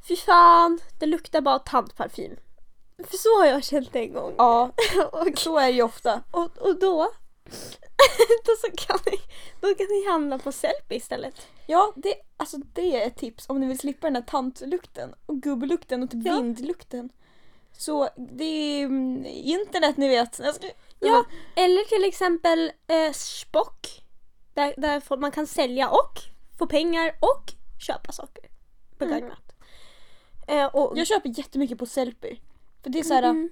fy 0.07 0.15
fan, 0.15 0.79
det 0.99 1.05
luktar 1.05 1.41
bara 1.41 1.59
tantparfym. 1.59 2.35
För 2.97 3.17
så 3.17 3.39
har 3.39 3.45
jag 3.45 3.63
känt 3.63 3.95
en 3.95 4.13
gång. 4.13 4.33
Ja, 4.37 4.71
och, 5.11 5.37
så 5.37 5.57
är 5.57 5.67
det 5.67 5.71
ju 5.71 5.81
ofta. 5.81 6.23
och, 6.31 6.57
och 6.57 6.79
då, 6.79 7.11
då, 8.45 8.51
så 8.61 8.85
kan 8.87 8.99
ni, 9.05 9.17
då 9.61 9.75
kan 9.75 9.87
ni 9.89 10.05
handla 10.11 10.37
på 10.39 10.51
Sellpy 10.51 10.95
istället. 10.95 11.47
Ja, 11.67 11.93
det, 11.95 12.13
alltså 12.37 12.57
det 12.57 13.01
är 13.03 13.07
ett 13.07 13.17
tips 13.17 13.49
om 13.49 13.59
ni 13.59 13.67
vill 13.67 13.79
slippa 13.79 14.07
den 14.07 14.13
där 14.13 14.21
tantlukten 14.21 15.13
och 15.25 15.41
gubbelukten 15.41 16.03
och 16.03 16.11
typ 16.11 16.25
Ja. 16.25 16.35
vindlukten. 16.35 17.09
Så 17.77 18.09
det 18.17 18.43
är 18.43 18.85
mm, 18.85 19.25
internet 19.25 19.97
ni 19.97 20.07
vet. 20.07 20.39
Jag 20.39 20.55
ska, 20.55 20.67
Ja, 20.99 21.25
eller 21.55 21.83
till 21.83 22.07
exempel 22.07 22.71
eh, 22.87 23.11
Spock. 23.13 23.87
Där, 24.53 24.73
där 24.77 24.99
får, 24.99 25.17
man 25.17 25.31
kan 25.31 25.47
sälja 25.47 25.89
och 25.89 26.19
få 26.59 26.67
pengar 26.67 27.15
och 27.19 27.51
köpa 27.87 28.11
saker. 28.11 28.43
Begagnat. 28.97 29.53
Eh, 30.47 30.65
och, 30.65 30.97
Jag 30.97 31.07
köper 31.07 31.29
jättemycket 31.39 31.77
på 31.77 31.85
Sellpy. 31.85 32.37
För 32.83 32.89
det 32.89 32.99
är 32.99 33.03
så 33.03 33.13
här, 33.13 33.23
Mm. 33.23 33.49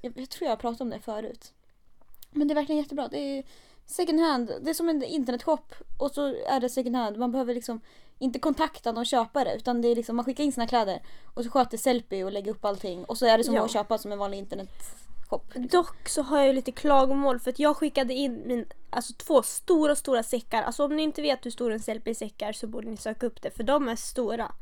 jag, 0.00 0.12
jag 0.16 0.30
tror 0.30 0.46
jag 0.46 0.52
har 0.52 0.56
pratat 0.60 0.80
om 0.80 0.90
det 0.90 1.00
förut. 1.00 1.52
Men 2.30 2.48
det 2.48 2.52
är 2.52 2.54
verkligen 2.54 2.82
jättebra. 2.82 3.08
Det 3.08 3.18
är 3.18 3.44
second 3.86 4.20
hand. 4.20 4.52
Det 4.60 4.70
är 4.70 4.74
som 4.74 4.88
en 4.88 5.02
internetshop 5.02 5.74
och 5.98 6.10
så 6.10 6.26
är 6.46 6.60
det 6.60 6.68
second 6.68 6.96
hand. 6.96 7.18
Man 7.18 7.32
behöver 7.32 7.54
liksom 7.54 7.80
inte 8.18 8.38
kontakta 8.38 8.92
någon 8.92 9.04
köpare 9.04 9.54
utan 9.56 9.82
det 9.82 9.88
är 9.88 9.96
liksom 9.96 10.16
man 10.16 10.24
skickar 10.24 10.44
in 10.44 10.52
sina 10.52 10.66
kläder 10.66 11.02
och 11.34 11.44
så 11.44 11.50
sköter 11.50 11.78
Sellpy 11.78 12.22
och 12.24 12.32
lägger 12.32 12.50
upp 12.50 12.64
allting 12.64 13.04
och 13.04 13.18
så 13.18 13.26
är 13.26 13.38
det 13.38 13.44
som 13.44 13.54
Ja. 13.54 13.64
att 13.64 13.70
köpa 13.70 13.98
som 13.98 14.12
en 14.12 14.18
vanlig 14.18 14.38
internetshop. 14.38 15.52
Dock 15.54 16.08
så 16.08 16.22
har 16.22 16.38
jag 16.38 16.46
ju 16.46 16.52
lite 16.52 16.72
klagomål 16.72 17.40
för 17.40 17.50
att 17.50 17.58
jag 17.58 17.76
skickade 17.76 18.14
in 18.14 18.42
min, 18.46 18.66
alltså 18.90 19.12
två 19.12 19.42
stora, 19.42 19.96
stora 19.96 20.22
säckar. 20.22 20.62
Alltså 20.62 20.84
om 20.84 20.96
ni 20.96 21.02
inte 21.02 21.22
vet 21.22 21.46
hur 21.46 21.50
stor 21.50 21.72
en 21.72 21.80
Sellpy-säck 21.80 22.42
är 22.42 22.52
så 22.52 22.66
borde 22.66 22.90
ni 22.90 22.96
söka 22.96 23.26
upp 23.26 23.42
det 23.42 23.50
för 23.50 23.62
de 23.64 23.88
är 23.88 23.96
stora. 23.96 24.52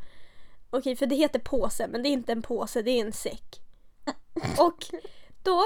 Okej, 0.70 0.96
för 0.96 1.06
det 1.06 1.14
heter 1.16 1.38
påse 1.38 1.86
men 1.88 2.02
det 2.02 2.08
är 2.08 2.10
inte 2.10 2.32
en 2.32 2.42
påse, 2.42 2.82
det 2.82 2.90
är 2.90 3.06
en 3.06 3.12
säck. 3.12 3.60
Och 4.58 4.86
då 5.42 5.62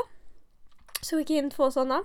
så 1.03 1.17
skickade 1.17 1.35
jag 1.39 1.45
in 1.45 1.51
två 1.51 1.71
sådana 1.71 2.05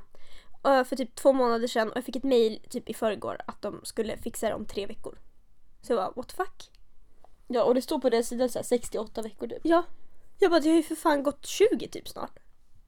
för 0.63 0.95
typ 0.95 1.15
två 1.15 1.33
månader 1.33 1.67
sedan 1.67 1.89
och 1.89 1.97
jag 1.97 2.03
fick 2.03 2.15
ett 2.15 2.23
mail 2.23 2.61
typ 2.69 2.89
i 2.89 2.93
förrgår 2.93 3.41
att 3.47 3.61
de 3.61 3.81
skulle 3.83 4.17
fixa 4.17 4.47
det 4.47 4.53
om 4.53 4.65
tre 4.65 4.85
veckor. 4.85 5.17
Så 5.81 5.93
jag 5.93 5.97
bara, 5.97 6.11
what 6.15 6.27
the 6.27 6.35
fuck? 6.35 6.71
Ja 7.47 7.63
och 7.63 7.75
det 7.75 7.81
står 7.81 7.99
på 7.99 8.09
deras 8.09 8.27
sida 8.27 8.49
så 8.49 8.59
här 8.59 8.63
68 8.63 9.21
veckor 9.21 9.47
typ. 9.47 9.61
Ja. 9.63 9.83
Jag 10.39 10.51
bara, 10.51 10.59
det 10.59 10.69
har 10.69 10.75
ju 10.75 10.83
för 10.83 10.95
fan 10.95 11.23
gått 11.23 11.45
20 11.45 11.87
typ 11.87 12.07
snart. 12.07 12.39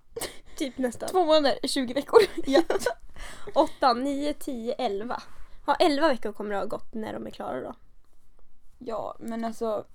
typ 0.58 0.78
nästan. 0.78 1.10
Två 1.10 1.26
månader 1.26 1.60
är 1.64 1.68
20 1.68 1.94
veckor. 1.94 2.20
Ja. 2.46 2.62
8, 3.54 3.94
9, 3.94 4.34
10, 4.34 4.74
11. 4.74 5.22
Ja, 5.66 5.76
11 5.76 6.08
veckor 6.08 6.32
kommer 6.32 6.52
det 6.52 6.58
ha 6.58 6.66
gått 6.66 6.94
när 6.94 7.14
de 7.14 7.28
är 7.28 7.32
klara 7.32 7.62
då. 7.62 7.76
Ja, 8.80 9.16
men 9.20 9.46
alltså. 9.46 9.86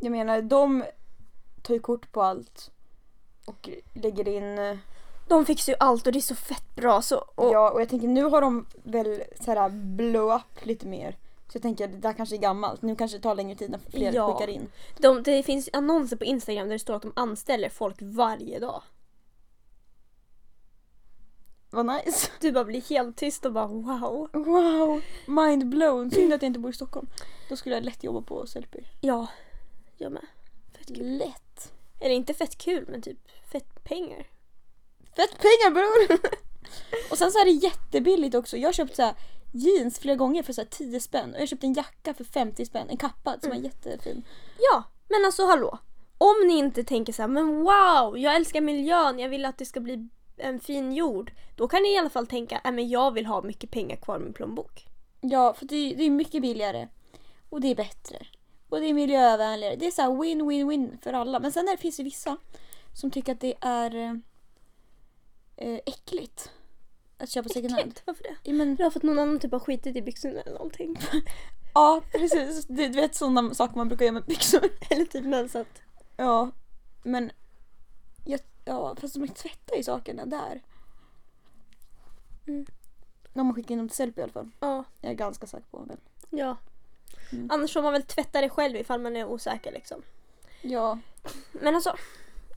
Jag 0.00 0.10
menar, 0.10 0.42
de 0.42 0.84
tar 1.62 1.74
ju 1.74 1.80
kort 1.80 2.12
på 2.12 2.22
allt. 2.22 2.70
Och 3.44 3.68
lägger 3.94 4.28
in. 4.28 4.78
De 5.30 5.46
fixar 5.46 5.72
ju 5.72 5.76
allt 5.80 6.06
och 6.06 6.12
det 6.12 6.18
är 6.18 6.20
så 6.20 6.34
fett 6.34 6.74
bra 6.74 7.02
så. 7.02 7.16
Och, 7.34 7.52
Ja, 7.54 7.70
och 7.70 7.80
jag 7.80 7.88
tänker 7.88 8.08
nu 8.08 8.22
har 8.24 8.40
de 8.40 8.66
väl 8.82 9.22
så 9.40 9.52
här 9.54 9.68
blow 9.70 10.32
up 10.34 10.66
lite 10.66 10.86
mer. 10.86 11.16
Så 11.48 11.56
jag 11.56 11.62
tänker 11.62 11.88
det 11.88 11.96
där 11.96 12.12
kanske 12.12 12.36
är 12.36 12.40
gammalt. 12.40 12.82
Nu 12.82 12.96
kanske 12.96 13.16
det 13.18 13.22
tar 13.22 13.34
längre 13.34 13.56
tid 13.56 13.70
när 13.70 13.78
fler 13.78 14.12
Ja. 14.12 14.32
skickar 14.32 14.48
in. 14.52 14.68
De, 14.98 15.22
det 15.22 15.42
finns 15.42 15.68
annonser 15.72 16.16
på 16.16 16.24
Instagram 16.24 16.68
där 16.68 16.72
det 16.74 16.78
står 16.78 16.94
att 16.96 17.02
de 17.02 17.12
anställer 17.16 17.68
folk 17.68 17.96
varje 18.00 18.58
dag. 18.58 18.82
Vad 21.70 21.86
nice. 21.86 22.30
Du 22.40 22.52
bara 22.52 22.64
blir 22.64 22.80
helt 22.90 23.16
tyst 23.16 23.44
och 23.44 23.52
bara 23.52 23.66
wow. 23.66 24.28
Wow, 24.32 25.02
mind 25.26 25.68
blown. 25.68 26.10
Synd 26.10 26.32
att 26.32 26.42
jag 26.42 26.48
inte 26.48 26.58
bor 26.58 26.70
i 26.70 26.74
Stockholm. 26.74 27.06
Då 27.48 27.56
skulle 27.56 27.74
jag 27.74 27.84
lätt 27.84 28.04
jobba 28.04 28.20
på 28.22 28.46
Sellpy. 28.46 28.78
Ja, 29.00 29.26
jag 29.96 30.12
med. 30.12 30.26
Fett 30.78 30.86
kul. 30.88 31.18
Lätt. 31.18 31.72
Eller 32.00 32.14
inte 32.14 32.34
fett 32.34 32.58
kul 32.58 32.84
men 32.88 33.02
typ 33.02 33.18
fett 33.52 33.84
pengar. 33.84 34.26
Fett 35.16 35.38
pengar 35.38 35.70
bror! 35.70 36.20
och 37.10 37.18
sen 37.18 37.30
så 37.30 37.38
är 37.38 37.44
det 37.44 37.50
jättebilligt 37.50 38.34
också. 38.34 38.56
Jag 38.56 38.68
har 38.68 38.72
köpt 38.72 38.96
så 38.96 39.02
här 39.02 39.14
jeans 39.52 39.98
flera 39.98 40.16
gånger 40.16 40.42
för 40.42 40.52
så 40.52 40.60
här 40.60 40.68
10 40.68 41.00
spänn. 41.00 41.30
Och 41.30 41.36
jag 41.36 41.40
har 41.40 41.46
köpt 41.46 41.64
en 41.64 41.72
jacka 41.72 42.14
för 42.14 42.24
50 42.24 42.66
spänn. 42.66 42.86
En 42.90 42.96
kappa 42.96 43.40
som 43.40 43.52
är 43.52 43.56
jättefin. 43.56 44.22
Ja, 44.58 44.82
men 45.08 45.24
alltså 45.24 45.46
hallå. 45.46 45.78
Om 46.18 46.46
ni 46.46 46.58
inte 46.58 46.84
tänker 46.84 47.12
så 47.12 47.22
här, 47.22 47.28
men 47.28 47.60
wow, 47.60 48.18
jag 48.18 48.36
älskar 48.36 48.60
miljön, 48.60 49.18
jag 49.18 49.28
vill 49.28 49.44
att 49.44 49.58
det 49.58 49.66
ska 49.66 49.80
bli 49.80 50.08
en 50.36 50.60
fin 50.60 50.92
jord. 50.92 51.32
Då 51.56 51.68
kan 51.68 51.82
ni 51.82 51.94
i 51.94 51.98
alla 51.98 52.10
fall 52.10 52.26
tänka, 52.26 52.60
nej 52.64 52.72
men 52.72 52.88
jag 52.88 53.10
vill 53.10 53.26
ha 53.26 53.42
mycket 53.42 53.70
pengar 53.70 53.96
kvar 53.96 54.16
i 54.16 54.18
min 54.18 54.32
plånbok. 54.32 54.86
Ja, 55.20 55.54
för 55.54 55.66
det 55.66 55.76
är, 55.76 55.96
det 55.96 56.04
är 56.04 56.10
mycket 56.10 56.42
billigare. 56.42 56.88
Och 57.48 57.60
det 57.60 57.68
är 57.68 57.74
bättre. 57.74 58.26
Och 58.68 58.80
det 58.80 58.86
är 58.86 58.94
miljövänligare. 58.94 59.76
Det 59.76 59.86
är 59.86 59.90
så 59.90 60.02
här 60.02 60.10
win-win-win 60.10 60.98
för 61.02 61.12
alla. 61.12 61.40
Men 61.40 61.52
sen 61.52 61.68
är 61.68 61.72
det, 61.72 61.78
finns 61.78 61.96
det 61.96 62.02
vissa 62.02 62.36
som 62.92 63.10
tycker 63.10 63.32
att 63.32 63.40
det 63.40 63.54
är 63.60 64.20
eh, 65.60 65.80
äckligt. 65.86 66.50
Att 67.18 67.30
köpa 67.30 67.48
second 67.48 67.70
hand. 67.70 67.80
Äckligt, 67.80 68.02
varför 68.06 68.22
det? 68.22 68.36
Ja, 68.42 68.52
men, 68.52 68.76
för 68.76 68.86
att 68.86 69.02
någon 69.02 69.18
annan 69.18 69.38
typ 69.38 69.52
har 69.52 69.60
skitit 69.60 69.96
i 69.96 70.02
byxorna 70.02 70.40
eller 70.40 70.52
någonting. 70.52 70.96
ja 71.74 72.02
precis. 72.12 72.66
Du, 72.66 72.88
du 72.88 73.00
vet 73.00 73.14
sådana 73.14 73.54
saker 73.54 73.76
man 73.76 73.88
brukar 73.88 74.04
göra 74.04 74.12
med 74.12 74.24
byxor. 74.24 74.68
eller 74.90 75.04
typ 75.04 75.24
mensat. 75.24 75.82
Ja, 76.16 76.50
men... 77.02 77.32
Jag, 78.24 78.40
ja, 78.64 78.96
fast 79.00 79.14
de 79.14 79.28
tvättar 79.28 79.76
ju 79.76 79.82
sakerna 79.82 80.26
där. 80.26 80.62
Mm. 82.46 82.66
När 83.32 83.44
man 83.44 83.54
skickar 83.54 83.72
in 83.72 83.78
dem 83.78 83.88
till 83.88 83.96
Sellpy 83.96 84.20
i 84.20 84.24
alla 84.24 84.32
fall. 84.32 84.50
Ja, 84.60 84.84
Jag 85.00 85.10
är 85.10 85.14
ganska 85.14 85.46
säker 85.46 85.66
på. 85.70 85.84
Men. 85.86 86.00
ja. 86.30 86.56
Mm. 87.32 87.50
Annars 87.50 87.72
får 87.72 87.82
man 87.82 87.92
väl 87.92 88.02
tvätta 88.02 88.40
det 88.40 88.48
själv 88.48 88.76
ifall 88.76 89.00
man 89.00 89.16
är 89.16 89.24
osäker 89.24 89.72
liksom. 89.72 90.02
Ja. 90.62 90.98
Men 91.52 91.74
alltså, 91.74 91.96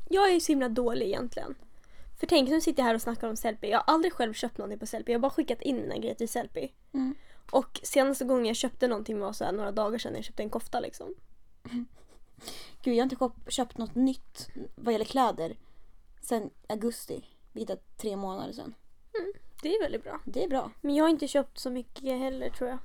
jag 0.09 0.29
är 0.29 0.33
ju 0.33 0.39
så 0.39 0.51
himla 0.51 0.69
dålig 0.69 1.05
egentligen. 1.05 1.55
För 2.23 2.27
tänk, 2.27 2.49
nu 2.49 2.61
sitter 2.61 2.81
jag 2.81 2.87
här 2.87 2.95
och 2.95 3.01
snackar 3.01 3.29
om 3.29 3.35
Sellpy. 3.35 3.67
Jag 3.67 3.77
har 3.77 3.93
aldrig 3.93 4.13
själv 4.13 4.33
köpt 4.33 4.57
någonting 4.57 4.79
på 4.79 4.85
Sellpy. 4.85 5.11
Jag 5.11 5.19
har 5.19 5.21
bara 5.21 5.31
skickat 5.31 5.61
in 5.61 5.75
mina 5.75 5.97
grejer 5.97 6.15
till 6.15 6.29
Sellpy. 6.29 6.69
Mm. 6.93 7.15
Och 7.51 7.79
senaste 7.83 8.25
gången 8.25 8.45
jag 8.45 8.55
köpte 8.55 8.87
någonting 8.87 9.19
var 9.19 9.33
så 9.33 9.43
här 9.43 9.51
några 9.51 9.71
dagar 9.71 9.97
sedan. 9.97 10.15
Jag 10.15 10.23
köpte 10.23 10.43
en 10.43 10.49
kofta 10.49 10.79
liksom. 10.79 11.15
Gud, 12.83 12.95
jag 12.95 13.05
har 13.05 13.31
inte 13.31 13.51
köpt 13.51 13.77
något 13.77 13.95
nytt 13.95 14.49
vad 14.75 14.91
gäller 14.91 15.05
kläder 15.05 15.55
sen 16.21 16.49
augusti. 16.69 17.25
Vilket 17.51 17.97
tre 17.97 18.15
månader 18.15 18.53
sedan. 18.53 18.73
Det 19.61 19.75
är 19.75 19.81
väldigt 19.81 20.03
bra. 20.03 20.19
Det 20.25 20.43
är 20.43 20.49
bra. 20.49 20.71
Men 20.81 20.95
jag 20.95 21.03
har 21.03 21.09
inte 21.09 21.27
köpt 21.27 21.57
så 21.57 21.69
mycket 21.69 22.19
heller 22.19 22.49
tror 22.49 22.69
jag. 22.69 22.79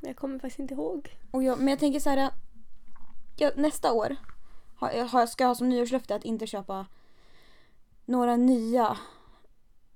Jag 0.00 0.16
kommer 0.16 0.38
faktiskt 0.38 0.60
inte 0.60 0.74
ihåg. 0.74 1.18
Och 1.30 1.42
jag, 1.42 1.58
men 1.58 1.68
jag 1.68 1.78
tänker 1.78 2.00
så 2.00 2.10
här. 2.10 2.30
Jag, 3.36 3.56
nästa 3.56 3.92
år 3.92 4.16
har, 4.76 5.08
har, 5.08 5.26
ska 5.26 5.44
jag 5.44 5.48
ha 5.48 5.54
som 5.54 5.68
nyårslöfte 5.68 6.14
att 6.14 6.24
inte 6.24 6.46
köpa 6.46 6.86
några 8.04 8.36
nya 8.36 8.98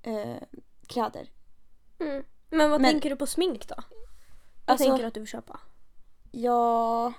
eh, 0.01 0.35
kläder. 0.87 1.29
Mm. 1.99 2.23
Men 2.49 2.69
vad 2.71 2.81
Men- 2.81 2.91
tänker 2.91 3.09
du 3.09 3.15
på 3.15 3.25
smink 3.27 3.67
då? 3.67 3.75
Vad 3.75 3.85
Alltså- 4.65 4.85
tänker 4.87 5.01
du 5.03 5.07
att 5.07 5.13
du 5.13 5.19
vill 5.19 5.27
köpa? 5.29 5.59
Ja... 6.31 7.13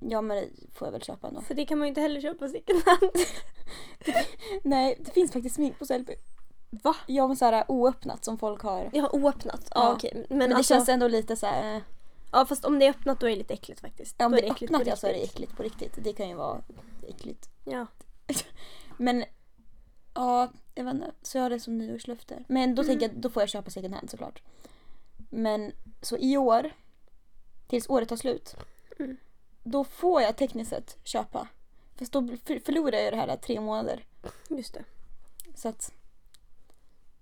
Ja 0.00 0.20
men 0.20 0.36
det 0.36 0.50
får 0.74 0.86
jag 0.86 0.92
väl 0.92 1.02
köpa 1.02 1.28
ändå. 1.28 1.40
För 1.40 1.54
det 1.54 1.66
kan 1.66 1.78
man 1.78 1.86
ju 1.86 1.88
inte 1.88 2.00
heller 2.00 2.20
köpa 2.20 2.48
second 2.48 2.82
hand. 2.86 3.10
Nej, 4.64 4.96
det 5.00 5.10
finns 5.10 5.32
faktiskt 5.32 5.54
smink 5.54 5.78
på 5.78 5.86
Sellpy. 5.86 6.14
Va? 6.70 6.96
Ja 7.06 7.26
men 7.26 7.36
såhär 7.36 7.64
oöppnat 7.68 8.24
som 8.24 8.38
folk 8.38 8.62
har. 8.62 8.90
Jag 8.92 9.02
har 9.02 9.14
oöppnat. 9.14 9.68
Ja, 9.74 9.84
Ja. 9.84 9.92
okej. 9.92 10.26
Men, 10.30 10.50
det 10.50 10.56
alltså, 10.56 10.74
känns 10.74 10.88
ändå 10.88 11.08
lite 11.08 11.36
så 11.36 11.46
här. 11.46 11.76
eh, 11.76 11.82
Ja 12.32 12.46
fast 12.46 12.64
om 12.64 12.78
det 12.78 12.86
är 12.86 12.90
öppnat 12.90 13.20
då 13.20 13.26
är 13.26 13.30
det 13.30 13.36
lite 13.36 13.54
äckligt 13.54 13.80
faktiskt. 13.80 14.14
Ja 14.18 14.26
om 14.26 14.32
då 14.32 14.38
det 14.38 14.46
är 14.46 14.50
äckligt 14.50 14.70
öppnat 14.70 14.82
på 14.84 14.88
ja 14.88 14.96
så 14.96 15.06
är 15.06 15.12
det 15.12 15.18
riktigt. 15.18 15.32
äckligt 15.34 15.56
på 15.56 15.62
riktigt. 15.62 15.92
Det 16.04 16.12
kan 16.12 16.28
ju 16.28 16.34
vara 16.34 16.62
äckligt. 17.08 17.48
Ja. 17.64 17.86
Men 18.96 19.24
ja, 20.14 20.52
jag 20.74 20.84
vet 20.84 20.94
inte. 20.94 21.12
Så 21.22 21.38
jag 21.38 21.42
har 21.42 21.50
det 21.50 21.60
som 21.60 21.78
nyårslöfte. 21.78 22.44
Men 22.48 22.74
då 22.74 22.84
tänker 22.84 23.08
jag, 23.08 23.16
då 23.16 23.30
får 23.30 23.42
jag 23.42 23.48
köpa 23.48 23.70
second 23.70 23.94
hand 23.94 24.10
såklart. 24.10 24.42
Men 25.30 25.72
så 26.02 26.16
i 26.16 26.36
år, 26.36 26.70
tills 27.66 27.88
året 27.88 28.08
tar 28.08 28.16
slut. 28.16 28.56
Mm. 28.98 29.16
Då 29.62 29.84
får 29.84 30.22
jag 30.22 30.36
tekniskt 30.36 30.70
sett 30.70 30.98
köpa. 31.04 31.48
Fast 31.96 32.12
då 32.12 32.28
för- 32.44 32.64
förlorar 32.64 32.98
jag 32.98 33.12
det 33.12 33.16
här 33.16 33.36
tre 33.36 33.60
månader. 33.60 34.04
Just 34.48 34.74
det. 34.74 34.84
Så 35.54 35.68
att... 35.68 35.92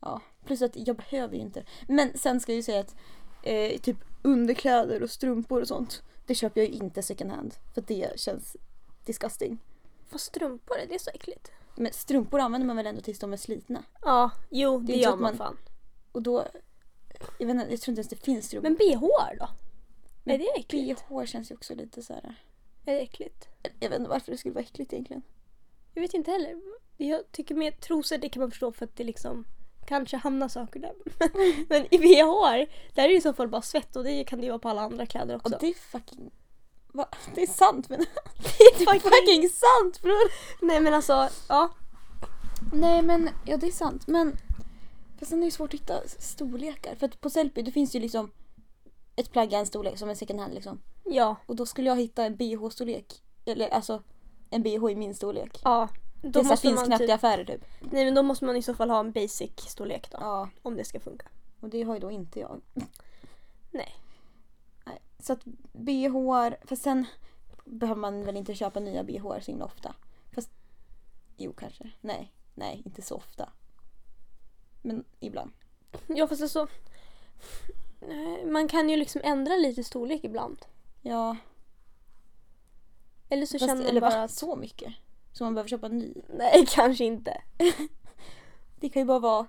Ja, 0.01 0.21
plus 0.45 0.63
att 0.63 0.77
jag 0.77 0.97
behöver 0.97 1.35
ju 1.35 1.41
inte. 1.41 1.65
Men 1.89 2.19
sen 2.19 2.41
ska 2.41 2.53
jag 2.53 2.57
ju 2.57 2.63
säga 2.63 2.81
att 2.81 2.95
eh, 3.43 3.81
typ 3.81 3.97
underkläder 4.23 5.03
och 5.03 5.11
strumpor 5.11 5.61
och 5.61 5.69
sånt. 5.69 6.03
Det 6.27 6.35
köper 6.35 6.61
jag 6.61 6.71
ju 6.71 6.77
inte 6.77 7.03
second 7.03 7.31
hand. 7.31 7.55
För 7.75 7.81
det 7.81 8.21
känns 8.21 8.57
disgusting. 9.05 9.59
Fast 10.09 10.25
strumpor, 10.25 10.79
är 10.79 10.87
det 10.87 10.99
så 11.03 11.11
äckligt? 11.15 11.51
Men 11.77 11.93
strumpor 11.93 12.41
använder 12.41 12.67
man 12.67 12.77
väl 12.77 12.87
ändå 12.87 13.01
tills 13.01 13.19
de 13.19 13.33
är 13.33 13.37
slitna. 13.37 13.85
Ja, 14.03 14.31
jo 14.51 14.79
det, 14.79 14.93
så 14.93 14.99
gör 14.99 15.11
man, 15.11 15.21
man- 15.21 15.37
fan. 15.37 15.57
Och 16.13 16.23
då... 16.23 16.47
Jag 17.39 17.47
vet 17.47 17.55
inte, 17.55 17.67
jag 17.71 17.81
tror 17.81 17.93
inte 17.93 18.01
ens 18.01 18.09
det 18.09 18.17
finns 18.17 18.47
strumpor. 18.47 18.69
Men 18.69 18.77
bh 18.77 19.01
då? 19.39 19.49
Är 20.33 20.39
det 20.39 20.49
äckligt? 20.57 21.09
BH 21.09 21.25
känns 21.27 21.51
ju 21.51 21.55
också 21.55 21.75
lite 21.75 22.03
så 22.03 22.13
här. 22.13 22.35
Är 22.85 22.95
det 22.95 23.01
äckligt? 23.01 23.49
Jag 23.81 23.91
vet 23.91 23.99
inte 23.99 24.11
varför 24.11 24.33
det 24.33 24.39
skulle 24.39 24.55
vara 24.55 24.65
äckligt 24.65 24.93
egentligen. 24.93 25.23
Jag 25.95 26.03
vet 26.03 26.15
inte 26.15 26.31
heller. 26.31 26.63
Jag 26.97 27.33
tycker 27.33 27.55
med 27.55 27.81
trosor 27.81 28.19
det 28.19 28.29
kan 28.29 28.41
man 28.41 28.51
förstå 28.51 28.73
för 28.73 28.85
att 28.85 28.97
det 28.97 29.05
liksom 29.05 29.45
kanske 29.87 30.17
hamnar 30.17 30.49
saker 30.49 30.81
där. 30.81 30.95
Men 31.69 31.95
i 31.95 31.99
bh, 31.99 32.67
där 32.95 33.05
är 33.05 33.09
det 33.09 33.15
i 33.15 33.21
så 33.21 33.33
fall 33.33 33.49
bara 33.49 33.63
svett 33.63 33.97
och 33.97 34.05
det 34.05 34.25
kan 34.25 34.39
det 34.39 34.45
ju 34.45 34.51
vara 34.51 34.59
på 34.59 34.69
alla 34.69 34.83
andra 34.83 35.07
kläder 35.07 35.37
också. 35.37 35.55
Och 35.55 35.61
det 35.61 35.67
är 35.69 35.75
fucking... 35.75 36.31
Va? 36.95 37.09
Det 37.35 37.43
är 37.43 37.47
sant 37.47 37.89
men... 37.89 37.99
det 38.59 38.65
är 38.85 38.95
är 38.95 38.99
fucking 39.01 39.49
sant 39.49 40.03
bror! 40.03 40.31
Nej 40.67 40.81
men 40.81 40.95
alltså, 40.95 41.29
ja. 41.49 41.71
Nej 42.73 43.03
men, 43.03 43.31
ja 43.45 43.57
det 43.57 43.67
är 43.67 43.73
sant. 43.73 44.07
Men 44.07 44.37
fast 45.19 45.31
sen 45.31 45.41
är 45.43 45.45
det 45.45 45.51
svårt 45.51 45.75
att 45.75 45.81
hitta 45.81 46.01
storlekar. 46.19 46.95
För 46.95 47.07
att 47.07 47.21
på 47.21 47.31
Sellpy 47.31 47.63
det 47.63 47.73
finns 47.73 47.95
ju 47.95 48.01
liksom 48.01 48.31
ett 49.17 49.33
plagg 49.33 49.53
i 49.53 49.57
en 49.57 49.67
storlek 49.67 49.99
som 49.99 50.09
är 50.09 50.15
second 50.15 50.41
hand 50.41 50.55
liksom. 50.55 50.81
Ja, 51.05 51.37
Och 51.47 51.57
då 51.57 51.67
skulle 51.67 51.89
jag 51.89 51.97
hitta 51.97 52.25
en 52.25 52.37
bh-storlek. 52.37 53.23
Eller 53.45 53.69
alltså 53.69 54.03
en 54.51 54.63
bh 54.63 54.91
i 54.91 54.95
min 54.97 55.15
storlek. 55.15 55.61
ja. 55.65 55.89
Då 56.23 56.31
det 56.43 56.43
måste 56.49 56.69
finns 56.69 56.77
man 56.77 56.87
knappt 56.87 57.03
i 57.03 57.07
typ, 57.07 57.15
affärer 57.15 57.45
typ. 57.45 57.65
nej 57.81 58.05
men 58.05 58.15
då 58.15 58.23
måste 58.23 58.45
man 58.45 58.57
i 58.57 58.63
så 58.63 58.75
fall 58.75 58.91
ha 58.91 59.01
en 59.01 59.13
basic 59.13 59.51
storlek 59.57 60.11
då. 60.11 60.19
Ja, 60.21 60.49
Om 60.63 60.77
det 60.77 60.85
ska 60.85 61.01
funka. 61.01 61.27
och 61.61 61.69
det 61.69 61.83
har 61.83 61.95
ju 61.95 62.01
då 62.01 62.11
inte 62.11 62.41
jag. 62.41 62.61
Nej. 63.71 63.95
Så 65.25 65.33
att 65.33 65.45
bh, 65.73 66.51
fast 66.67 66.83
sen 66.83 67.07
behöver 67.65 68.01
man 68.01 68.25
väl 68.25 68.37
inte 68.37 68.55
köpa 68.55 68.81
nya 68.81 69.05
bh 69.05 69.41
så 69.41 69.51
himla 69.51 69.65
ofta. 69.65 69.95
Fast, 70.35 70.51
jo 71.37 71.53
kanske. 71.53 71.91
Nej, 72.01 72.33
nej 72.55 72.83
inte 72.85 73.03
så 73.03 73.15
ofta. 73.17 73.53
Men 74.83 75.05
ibland. 75.21 75.51
Ja 76.07 76.27
fast 76.29 76.43
alltså. 76.43 76.67
Man 78.47 78.69
kan 78.69 78.89
ju 78.91 78.97
liksom 78.97 79.21
ändra 79.25 79.57
lite 79.57 79.85
storlek 79.85 80.25
ibland. 80.25 80.59
Ja, 81.03 81.37
Eller 83.29 83.47
så 83.47 83.59
fast, 83.59 83.67
känner 83.67 83.83
man 83.83 83.91
eller 83.91 84.01
bara 84.01 84.11
bara 84.11 84.23
att, 84.23 84.31
så 84.31 84.57
mycket. 84.57 84.93
Så 85.33 85.45
man 85.45 85.55
behöver 85.55 85.69
köpa 85.69 85.87
en 85.87 85.99
ny. 85.99 86.15
nej 86.29 86.67
kanske 86.71 87.05
inte. 87.05 87.43
Det 88.81 88.89
kan 88.89 89.03
ju 89.03 89.07
bara 89.07 89.19
vara 89.19 89.47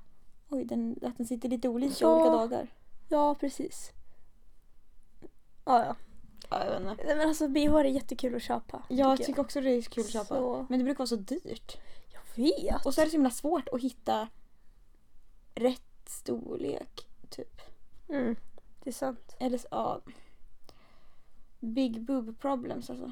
oj, 0.49 0.65
den, 0.65 0.99
att 1.01 1.17
den 1.17 1.25
sitter 1.25 1.49
lite 1.49 1.69
olika 1.69 1.95
Ja. 1.99 2.15
olika 2.15 2.29
dagar. 2.31 2.67
Ja 3.09 3.35
precis. 3.35 3.91
Ja 5.65 5.85
ja. 5.85 5.95
Ja, 6.49 6.63
jag 6.65 6.71
vet 6.79 6.91
inte. 6.91 7.03
Nej, 7.05 7.15
Men 7.15 7.27
alltså 7.27 7.47
bh 7.47 7.75
är 7.75 7.83
jättekul 7.83 8.35
att 8.35 8.41
köpa. 8.41 8.83
Jag 8.89 9.17
tycker 9.17 9.41
också 9.41 9.61
det 9.61 9.69
är 9.71 9.81
kul 9.81 10.03
att 10.03 10.09
köpa. 10.11 10.25
Så- 10.25 10.65
Men 10.69 10.79
det 10.79 10.83
brukar 10.85 10.97
vara 10.97 11.07
så 11.07 11.15
dyrt. 11.15 11.77
jag. 12.13 12.43
vet. 12.43 12.85
Och 12.85 12.93
så 12.93 13.01
är 13.01 13.05
det 13.05 13.11
så 13.11 13.15
himla 13.17 13.29
svårt 13.31 13.69
att 13.69 13.81
hitta 13.81 14.27
rätt 15.55 15.81
storlek. 16.09 17.07
Typ. 17.29 17.61
Mm, 18.09 18.35
det 18.83 18.89
är 18.89 18.93
sant. 18.93 19.35
Eller 19.39 19.57
så- 19.57 19.67
ja. 19.71 20.01
Big 21.59 22.01
boob 22.01 22.39
problems 22.39 22.89
alltså. 22.89 23.11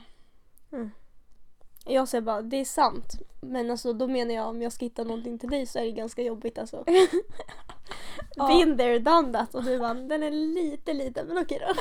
Jag 1.86 2.08
säger 2.08 2.22
bara, 2.22 2.42
det 2.42 2.58
är 2.58 2.66
sant. 2.66 3.14
Men 3.42 3.72
alltså 3.72 3.94
då 3.94 4.08
menar 4.08 4.34
jag 4.34 4.48
om 4.50 4.62
jag 4.62 4.72
ska 4.74 4.86
hitta 4.86 5.04
någonting 5.04 5.40
till 5.40 5.50
dig 5.50 5.66
så 5.66 5.80
är 5.80 5.84
det 5.84 5.92
ganska 5.92 6.22
jobbigt 6.22 6.58
alltså. 6.58 6.84
Ja. 8.36 8.48
Been 8.48 8.78
there, 8.78 9.00
done 9.00 9.34
that. 9.34 9.56
Och 9.56 9.64
du 9.64 9.80
bara, 9.80 9.94
den 9.94 10.24
är 10.24 10.32
lite 10.32 10.94
liten 10.94 11.28
men 11.28 11.38
okej 11.38 11.60
då. 11.68 11.74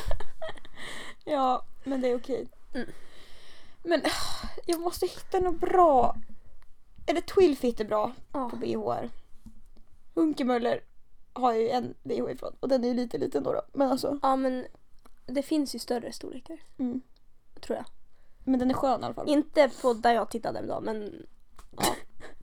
Ja, 1.24 1.64
men 1.84 2.00
det 2.00 2.08
är 2.08 2.16
okej. 2.16 2.48
Mm. 2.74 2.88
Men 3.82 4.02
jag 4.66 4.80
måste 4.80 5.06
hitta 5.06 5.38
något 5.40 5.60
bra. 5.60 6.16
Eller 7.06 7.20
Twilfit 7.20 7.80
är 7.80 7.84
bra 7.84 8.12
Ja. 8.32 8.48
på 8.48 8.56
bh. 8.56 9.08
Hunkemöller 10.14 10.80
har 11.32 11.52
jag 11.52 11.62
ju 11.62 11.68
en 11.68 11.94
bh 12.02 12.32
ifrån 12.32 12.56
och 12.60 12.68
den 12.68 12.84
är 12.84 12.88
ju 12.88 12.94
lite 12.94 13.18
liten 13.18 13.42
då. 13.42 13.52
då. 13.52 13.62
Men 13.72 13.90
alltså. 13.90 14.18
Ja 14.22 14.36
men 14.36 14.66
det 15.26 15.42
finns 15.42 15.74
ju 15.74 15.78
större 15.78 16.12
storlekar. 16.12 16.58
Mm. 16.78 17.00
Tror 17.60 17.76
jag. 17.76 17.84
Men 18.44 18.58
den 18.60 18.70
är 18.70 18.74
skön 18.74 19.00
i 19.00 19.04
alla 19.04 19.14
fall. 19.14 19.28
Inte 19.28 19.70
på 19.82 19.92
där 19.92 20.12
jag 20.12 20.30
tittade 20.30 20.66
då 20.66 20.80
men 20.80 21.26
ja. 21.78 21.94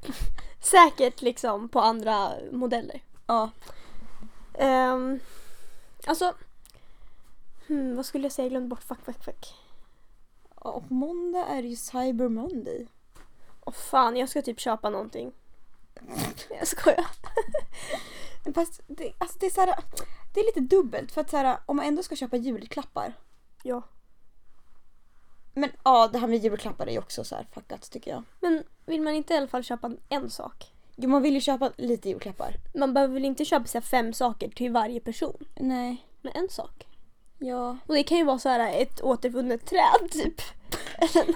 Säkert 0.60 1.22
liksom 1.22 1.70
på 1.70 1.80
andra 1.80 2.30
modeller. 2.52 3.02
Ja. 3.28 3.50
Um, 4.60 5.20
alltså, 6.06 6.34
hmm, 7.70 7.96
vad 7.96 8.06
skulle 8.06 8.26
jag 8.26 8.32
säga? 8.32 8.46
Jag 8.46 8.52
glömde 8.52 8.70
bort. 8.70 8.84
Fuck, 8.84 9.02
fuck, 9.06 9.24
fuck. 9.24 9.54
Och 10.56 10.92
måndag 10.92 11.46
är 11.46 11.64
ju 11.64 11.76
Cyber 11.76 12.28
Monday. 12.28 12.88
Åh 13.66 13.74
fan, 13.74 14.18
jag 14.18 14.30
ska 14.30 14.42
typ 14.42 14.60
köpa 14.60 14.90
någonting. 14.90 15.32
Jag 16.60 16.68
skojar. 16.68 17.08
Fast 18.54 18.82
det, 18.88 19.14
alltså 19.18 19.38
det, 19.40 19.46
är 19.46 19.50
så 19.50 19.62
här, 19.62 19.76
det 20.34 20.40
är 20.40 20.46
lite 20.46 20.76
dubbelt 20.76 21.12
för 21.12 21.22
att 21.22 21.30
så 21.30 21.38
här, 21.38 21.58
om 21.66 21.76
man 21.76 21.86
ändå 21.86 22.04
ska 22.04 22.16
köpa 22.16 22.38
julklappar. 22.38 23.14
Ja. 23.64 23.82
Men 25.54 25.70
ja, 25.84 26.08
det 26.08 26.20
här 26.20 26.28
med 26.28 26.44
julklappar 26.44 26.88
är 26.88 26.92
ju 26.92 27.00
också 27.00 27.24
så 27.24 27.36
här 27.36 27.48
fuckat 27.54 27.92
tycker 27.92 28.12
jag. 28.12 28.24
Men 28.40 28.64
vill 28.86 29.02
man 29.02 29.14
inte 29.14 29.34
i 29.34 29.38
alla 29.38 29.48
fall 29.48 29.64
köpa 29.64 29.92
en 30.10 30.30
sak? 30.30 30.72
Jo, 30.96 31.10
man 31.10 31.22
vill 31.22 31.34
ju 31.34 31.42
köpa 31.42 31.72
lite 31.78 32.10
julklappar. 32.10 32.56
Man 32.74 32.94
behöver 32.94 33.14
väl 33.14 33.26
inte 33.26 33.46
köpa 33.46 33.66
här, 33.74 33.82
fem 33.82 34.14
saker 34.14 34.50
till 34.50 34.72
varje 34.72 35.00
person? 35.00 35.46
Nej. 35.56 36.06
Men 36.22 36.34
en 36.36 36.50
sak. 36.50 36.89
Ja. 37.40 37.78
Och 37.88 37.94
det 37.94 38.04
kan 38.04 38.18
ju 38.18 38.24
vara 38.24 38.40
så 38.40 38.50
här 38.50 38.82
ett 38.82 39.02
återvunnet 39.02 39.66
träd 39.66 40.12
typ. 40.12 40.42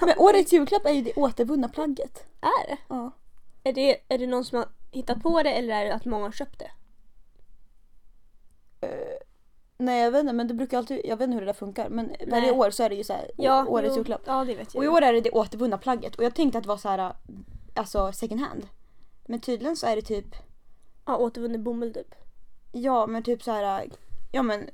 Men 0.00 0.18
årets 0.18 0.52
julklapp 0.52 0.86
är 0.86 0.90
ju 0.92 1.02
det 1.02 1.12
återvunna 1.14 1.68
plagget. 1.68 2.24
Är 2.40 2.66
det? 2.68 2.76
Ja. 2.88 3.10
Är 3.64 3.72
det, 3.72 3.96
är 4.08 4.18
det 4.18 4.26
någon 4.26 4.44
som 4.44 4.58
har 4.58 4.68
hittat 4.90 5.22
på 5.22 5.42
det 5.42 5.50
eller 5.52 5.74
är 5.74 5.84
det 5.84 5.94
att 5.94 6.04
många 6.04 6.24
har 6.24 6.32
köpt 6.32 6.58
det? 6.58 6.70
Nej 9.78 10.02
jag 10.02 10.10
vet 10.10 10.20
inte 10.20 10.32
men 10.32 10.48
det 10.48 10.54
brukar 10.54 10.78
alltid, 10.78 11.00
jag 11.04 11.16
vet 11.16 11.24
inte 11.24 11.34
hur 11.34 11.40
det 11.40 11.46
där 11.46 11.52
funkar 11.52 11.88
men 11.88 12.16
varje 12.28 12.52
år 12.52 12.70
så 12.70 12.82
är 12.82 12.88
det 12.88 12.94
ju 12.94 13.04
så 13.04 13.12
här, 13.12 13.30
å- 13.38 13.66
årets 13.68 13.88
jo, 13.92 13.96
julklapp. 13.96 14.22
Ja, 14.26 14.44
det 14.44 14.54
vet 14.54 14.74
jag. 14.74 14.80
Och 14.80 14.84
i 14.84 14.88
år 14.88 15.02
är 15.02 15.12
det 15.12 15.20
det 15.20 15.30
återvunna 15.30 15.78
plagget 15.78 16.14
och 16.16 16.24
jag 16.24 16.34
tänkte 16.34 16.58
att 16.58 16.64
det 16.64 16.68
var 16.68 16.76
så 16.76 16.88
här, 16.88 17.14
alltså 17.74 18.12
second 18.12 18.40
hand. 18.40 18.66
Men 19.26 19.40
tydligen 19.40 19.76
så 19.76 19.86
är 19.86 19.96
det 19.96 20.02
typ, 20.02 20.26
Ja, 21.06 21.16
återvunnen 21.16 21.62
bomull 21.64 21.94
typ. 21.94 22.14
ja 22.72 23.06
men 23.06 23.22
typ 23.22 23.42
så 23.42 23.50
här, 23.50 23.90
ja 24.32 24.42
men 24.42 24.70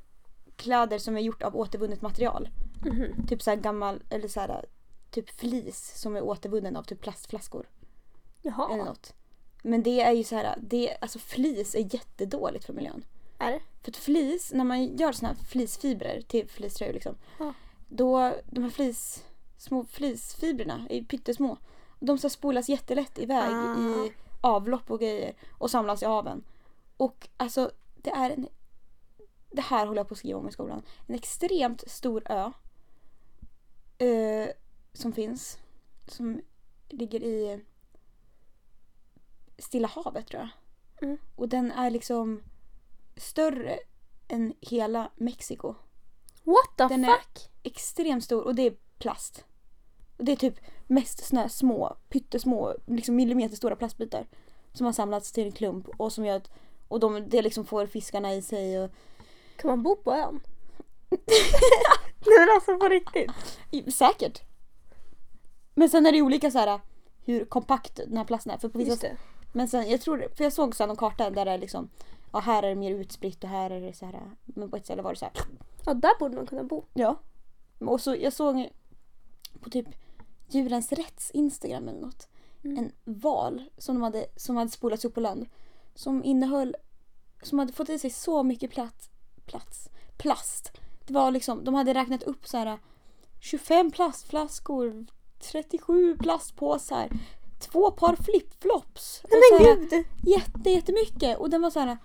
kläder 0.61 0.97
som 0.99 1.17
är 1.17 1.21
gjort 1.21 1.43
av 1.43 1.55
återvunnet 1.55 2.01
material. 2.01 2.49
Mhm. 2.85 3.27
Typ 3.27 3.41
så 3.41 3.49
här 3.49 3.57
gammal, 3.57 4.03
eller 4.09 4.27
så 4.27 4.39
här, 4.39 4.65
typ 5.09 5.29
flis 5.29 5.93
som 5.95 6.15
är 6.15 6.21
återvunnen 6.23 6.75
av 6.75 6.83
typ 6.83 7.01
plastflaskor. 7.01 7.69
Jaha. 8.41 8.73
Eller 8.73 8.83
något. 8.85 9.13
Men 9.63 9.83
det 9.83 10.01
är 10.01 10.11
ju 10.11 10.23
så 10.23 10.35
här, 10.35 10.55
det, 10.61 10.97
alltså 11.01 11.19
flis 11.19 11.75
är 11.75 11.93
jättedåligt 11.95 12.65
för 12.65 12.73
miljön. 12.73 13.05
Är 13.37 13.51
det? 13.51 13.59
För 13.83 13.91
att 13.91 13.97
flis, 13.97 14.51
när 14.53 14.63
man 14.63 14.97
gör 14.97 15.11
såna 15.11 15.27
här 15.29 15.35
flisfibrer 15.45 16.21
till 16.21 16.49
fleecetröjor 16.49 16.93
liksom. 16.93 17.15
Ja. 17.39 17.53
Då, 17.87 18.33
de 18.45 18.63
här 18.63 18.69
flis, 18.69 19.23
små 19.57 19.83
flisfibrerna 19.85 20.85
är 20.89 20.95
ju 20.95 21.05
pyttesmå. 21.05 21.57
De 21.99 22.17
ska 22.17 22.29
spolas 22.29 22.69
jättelätt 22.69 23.19
iväg 23.19 23.49
Ah. 23.53 23.75
i 23.79 24.11
avlopp 24.41 24.91
och 24.91 24.99
grejer 24.99 25.33
och 25.57 25.71
samlas 25.71 26.03
i 26.03 26.05
haven. 26.05 26.43
Och 26.97 27.27
alltså 27.37 27.71
det 27.95 28.09
är 28.09 28.29
en, 28.29 28.47
det 29.51 29.61
här 29.61 29.85
håller 29.87 29.99
jag 29.99 30.07
på 30.07 30.13
att 30.13 30.17
skriva 30.17 30.39
om 30.39 30.47
i 30.49 30.51
skolan. 30.51 30.81
En 31.07 31.15
extremt 31.15 31.83
stor 31.91 32.23
ö. 32.31 32.51
eh, 33.97 34.49
som 34.93 35.13
finns. 35.13 35.57
Som 36.07 36.41
ligger 36.89 37.23
i 37.23 37.61
Stilla 39.57 39.87
havet 39.87 40.27
tror 40.27 40.41
jag. 40.41 40.49
Mm. 41.07 41.17
Och 41.35 41.49
den 41.49 41.71
är 41.71 41.89
liksom 41.91 42.41
större 43.17 43.79
än 44.27 44.53
hela 44.61 45.11
Mexiko. 45.15 45.75
What 46.43 46.77
the 46.77 46.83
Den 46.95 47.03
är- 47.05 47.13
fuck? 47.17 47.49
Extremt 47.63 48.23
stor 48.23 48.43
och 48.43 48.55
det 48.55 48.61
är 48.67 48.75
plast. 48.97 49.45
Och 50.17 50.25
det 50.25 50.31
är 50.31 50.35
typ 50.35 50.59
mest 50.87 51.25
såna 51.25 51.41
här 51.41 51.47
små, 51.49 51.97
pyttesmå, 52.09 52.75
liksom 52.87 53.15
millimeterstora 53.15 53.75
plastbitar. 53.75 54.27
Som 54.73 54.85
har 54.85 54.93
samlats 54.93 55.31
till 55.31 55.45
en 55.45 55.51
klump 55.51 55.87
och 55.97 56.13
som 56.13 56.25
gör 56.25 56.35
att 56.37 56.51
och 56.87 56.99
de, 56.99 57.29
det 57.29 57.41
liksom 57.41 57.65
får 57.65 57.85
fiskarna 57.85 58.33
i 58.33 58.41
sig. 58.41 58.79
Och, 58.83 58.91
Kan 59.57 59.69
man 59.69 59.83
bo 59.83 59.95
på 59.95 60.13
ön? 60.13 60.39
Nej 62.25 62.39
men 62.39 62.49
alltså 62.55 62.77
på 62.77 62.87
riktigt. 62.87 63.31
säkert. 63.93 64.41
Men 65.75 65.89
sen 65.89 66.05
är 66.05 66.11
det 66.11 66.21
olika 66.21 66.51
så 66.51 66.57
här 66.59 66.79
hur 67.25 67.45
kompakt 67.45 67.95
den 67.95 68.17
här 68.17 68.25
plasten 68.25 68.51
är. 68.53 68.57
För 68.57 68.69
på 68.69 68.77
vissa, 68.77 68.89
Just 68.89 69.01
det. 69.01 69.17
men 69.53 69.67
sen, 69.67 69.89
jag 69.89 70.01
tror, 70.01 70.27
för 70.35 70.43
jag 70.43 70.53
såg 70.53 70.75
så 70.75 70.83
här 70.83 70.87
någon 70.87 70.97
karta 70.97 71.29
där 71.29 71.45
det 71.45 71.51
är 71.51 71.57
liksom, 71.57 71.89
ja 72.31 72.39
här 72.39 72.63
är 72.63 72.69
det 72.69 72.75
mer 72.75 72.91
utspritt 72.91 73.43
och 73.43 73.49
här 73.49 73.69
är 73.69 73.81
det 73.81 73.93
så 73.93 74.05
här. 74.05 74.21
Men 74.45 74.69
på 74.69 74.77
ett 74.77 74.85
ställe 74.85 75.01
var 75.01 75.13
det 75.13 75.19
så 75.19 75.25
här. 75.25 75.33
Ja, 75.85 75.93
där 75.93 76.19
borde 76.19 76.35
man 76.35 76.45
kunna 76.45 76.63
bo. 76.63 76.85
Ja. 76.93 77.19
Och 77.79 78.01
så 78.01 78.15
jag 78.15 78.33
såg 78.33 78.69
på 79.61 79.69
typ 79.69 79.87
Djurens 80.47 80.91
Rätts 80.91 81.31
Instagram 81.31 81.87
eller 81.87 82.01
något. 82.01 82.27
Mm. 82.63 82.77
En 82.77 82.91
val 83.03 83.69
som, 83.77 83.95
de 83.95 84.01
hade, 84.03 84.25
som 84.35 84.57
hade 84.57 84.71
spolats 84.71 85.05
upp 85.05 85.13
på 85.13 85.19
land. 85.19 85.45
Som 85.95 86.23
innehöll, 86.23 86.75
som 87.41 87.59
hade 87.59 87.73
fått 87.73 87.89
i 87.89 87.99
sig 87.99 88.09
så 88.09 88.43
mycket 88.43 88.71
plats, 88.71 89.09
plats, 89.45 89.89
plast. 90.17 90.71
Det 91.05 91.13
var 91.13 91.31
liksom, 91.31 91.63
de 91.63 91.73
hade 91.73 91.93
räknat 91.93 92.23
upp 92.23 92.47
så 92.47 92.57
här 92.57 92.79
25 93.39 93.91
plastflaskor, 93.91 95.05
37 95.39 96.17
plastpåsar, 96.17 97.09
två 97.59 97.91
par 97.91 98.15
flipflops. 98.15 99.21
så 99.21 99.27
Men 99.59 99.67
här- 99.67 99.75
gud! 99.75 100.05
jätte, 100.23 100.69
jättemycket. 100.69 101.37
Och 101.37 101.49
den 101.49 101.61
var 101.61 101.69
så 101.69 101.79
här, 101.79 101.97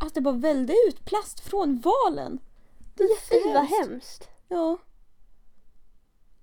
att 0.00 0.14
det 0.14 0.20
bara 0.20 0.34
välde 0.34 0.74
ut 0.88 1.04
plast 1.04 1.40
från 1.40 1.80
valen. 1.80 2.40
Det 2.94 3.02
är 3.02 3.20
Fy 3.20 3.34
vad 3.54 3.62
jättehemskt. 3.64 3.90
hemskt. 3.90 4.28
Ja. 4.48 4.78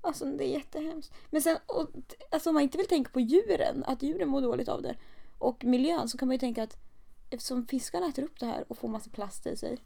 Alltså 0.01 0.25
det 0.25 0.43
är 0.43 0.49
jättehemskt. 0.57 1.13
Men 1.29 1.41
sen, 1.41 1.57
och, 1.65 1.87
alltså 2.31 2.49
om 2.49 2.53
man 2.53 2.63
inte 2.63 2.77
vill 2.77 2.87
tänka 2.87 3.11
på 3.11 3.19
djuren, 3.19 3.83
att 3.87 4.03
djuren 4.03 4.29
mår 4.29 4.41
dåligt 4.41 4.69
av 4.69 4.81
det. 4.81 4.95
Och 5.37 5.63
miljön 5.63 6.09
så 6.09 6.17
kan 6.17 6.27
man 6.27 6.35
ju 6.35 6.39
tänka 6.39 6.63
att 6.63 6.77
eftersom 7.29 7.67
fiskarna 7.67 8.07
äter 8.07 8.23
upp 8.23 8.39
det 8.39 8.45
här 8.45 8.65
och 8.67 8.77
får 8.77 8.87
massa 8.87 9.09
plast 9.09 9.47
i 9.47 9.57
sig. 9.57 9.77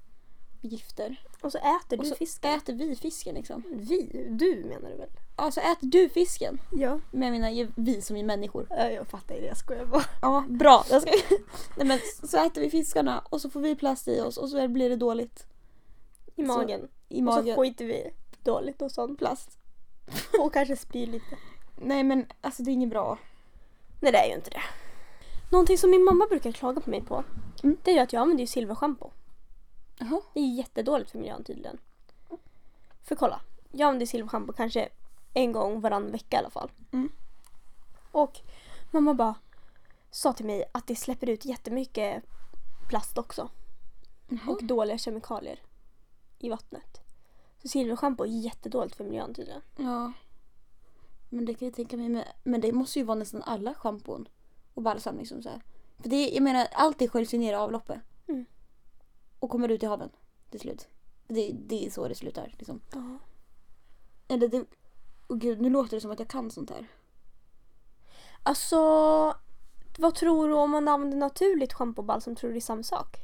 Gifter. 0.67 1.21
Och 1.41 1.51
så 1.51 1.57
äter 1.57 1.97
Och 1.97 2.03
du 2.03 2.09
så 2.09 2.15
fisken. 2.15 2.51
äter 2.57 2.73
vi 2.73 2.95
fisken 2.95 3.35
liksom. 3.35 3.63
Vi? 3.71 4.27
Du 4.29 4.63
menar 4.65 4.89
du 4.89 4.95
väl? 4.97 5.09
Alltså 5.35 5.59
äter 5.61 5.87
du 5.87 6.09
fisken? 6.09 6.61
Ja. 6.71 6.99
Men 7.11 7.21
jag 7.23 7.31
menar 7.31 7.49
ju 7.49 7.67
vi 7.75 8.01
som 8.01 8.15
är 8.15 8.23
människor. 8.23 8.67
Ja, 8.69 8.89
jag 8.89 9.07
fattar 9.07 9.35
det. 9.35 9.45
Jag 9.45 9.57
skojar 9.57 9.85
bara. 9.85 10.05
Ja, 10.21 10.45
bra. 10.49 10.85
Jag 10.89 11.01
ska... 11.01 11.11
Nej 11.77 11.87
men 11.87 11.99
så 12.23 12.45
äter 12.45 12.61
vi 12.61 12.69
fiskarna 12.69 13.19
och 13.29 13.41
så 13.41 13.49
får 13.49 13.59
vi 13.59 13.75
plast 13.75 14.07
i 14.07 14.19
oss 14.21 14.37
och 14.37 14.49
så 14.49 14.67
blir 14.67 14.89
det 14.89 14.95
dåligt. 14.95 15.45
I 16.35 16.45
Så- 16.45 16.47
magen. 16.57 16.87
I 17.09 17.15
Och 17.15 17.17
så 17.17 17.23
magen. 17.23 17.55
skiter 17.55 17.85
vi 17.85 18.11
dåligt 18.43 18.81
och 18.81 18.91
sånt. 18.91 19.19
Plast. 19.19 19.57
Och 20.39 20.53
kanske 20.53 20.75
spyr 20.75 21.07
lite. 21.07 21.37
Nej 21.81 22.03
men 22.03 22.25
alltså 22.41 22.63
det 22.63 22.71
är 22.71 22.73
inget 22.73 22.89
bra. 22.89 23.17
Nej 24.01 24.11
det 24.11 24.17
är 24.17 24.27
ju 24.29 24.35
inte 24.35 24.49
det. 24.49 24.61
Någonting 25.51 25.77
som 25.77 25.89
min 25.91 26.03
mamma 26.03 26.27
brukar 26.29 26.51
klaga 26.51 26.81
på 26.81 26.89
mig 26.89 27.01
på. 27.01 27.23
Mm. 27.63 27.77
Det 27.83 27.91
är 27.91 27.95
ju 27.95 28.01
att 28.01 28.13
jag 28.13 28.21
använder 28.21 28.41
ju 28.41 28.47
silverschampo. 28.47 29.09
Jaha. 29.97 30.21
Det 30.33 30.39
är 30.39 30.55
jättedåligt 30.55 31.11
för 31.11 31.19
miljön 31.19 31.43
tydligen. 31.43 31.77
För 33.03 33.15
kolla. 33.15 33.41
Jag 33.71 33.87
använder 33.87 34.05
silverschampo 34.05 34.53
kanske 34.53 34.89
en 35.33 35.51
gång 35.51 35.81
varannan 35.81 36.11
vecka 36.11 36.35
i 36.35 36.39
alla 36.39 36.49
fall. 36.49 36.71
Mm. 36.91 37.11
Och 38.11 38.39
mamma 38.91 39.13
bara 39.13 39.35
sa 40.11 40.33
till 40.33 40.45
mig 40.45 40.63
att 40.71 40.87
det 40.87 40.95
släpper 40.95 41.29
ut 41.29 41.45
jättemycket 41.45 42.23
plast 42.89 43.17
också. 43.17 43.49
Jaha. 44.29 44.51
Och 44.51 44.63
dåliga 44.63 44.97
kemikalier 44.97 45.59
i 46.39 46.49
vattnet. 46.49 47.01
Så 47.61 47.67
silverschampo 47.67 48.23
är 48.23 48.27
jättedåligt 48.27 48.95
för 48.95 49.03
miljön 49.03 49.33
tydligen. 49.33 49.61
Ja. 49.77 50.11
Men 51.29 51.45
det 51.45 51.53
kan 51.53 51.67
jag 51.67 51.75
tänka 51.75 51.97
mig. 51.97 52.09
med- 52.09 52.27
Men 52.43 52.61
det 52.61 52.71
måste 52.71 52.99
ju 52.99 53.05
vara 53.05 53.17
nästan 53.19 53.43
alla 53.43 53.73
schampon 53.73 54.27
och 54.73 54.81
balsam 54.81 55.17
liksom 55.17 55.41
så 55.43 55.49
här. 55.49 55.61
För 55.99 56.09
det 56.09 56.29
jag 56.29 56.43
menar, 56.43 56.67
allt 56.73 56.99
det 56.99 57.07
sköljs 57.07 57.33
ju 57.33 57.37
ner 57.37 57.53
i 57.53 57.55
avloppet. 57.55 57.99
Och 59.45 59.51
kommer 59.51 59.69
ut 59.69 59.83
i 59.83 59.85
haven 59.85 60.09
till 60.49 60.59
slut. 60.59 60.87
Det, 61.27 61.51
det 61.51 61.85
är 61.85 61.89
så 61.89 62.07
det 62.07 62.15
slutar 62.15 62.53
liksom. 62.57 62.81
Ja. 62.93 63.17
Eller 64.27 64.47
det... 64.47 64.65
Åh 65.27 65.37
gud, 65.37 65.61
nu 65.61 65.69
låter 65.69 65.97
det 65.97 66.01
som 66.01 66.11
att 66.11 66.19
jag 66.19 66.27
kan 66.27 66.51
sånt 66.51 66.69
här. 66.69 66.87
Alltså, 68.43 68.77
vad 69.97 70.15
tror 70.15 70.47
du 70.47 70.53
om 70.53 70.71
man 70.71 70.87
använder 70.87 71.17
naturligt 71.17 71.73
schampo 71.73 72.01
och 72.01 72.05
balsam? 72.05 72.35
Tror 72.35 72.47
du 72.47 72.53
det 72.53 72.59
är 72.59 72.61
samma 72.61 72.83
sak? 72.83 73.17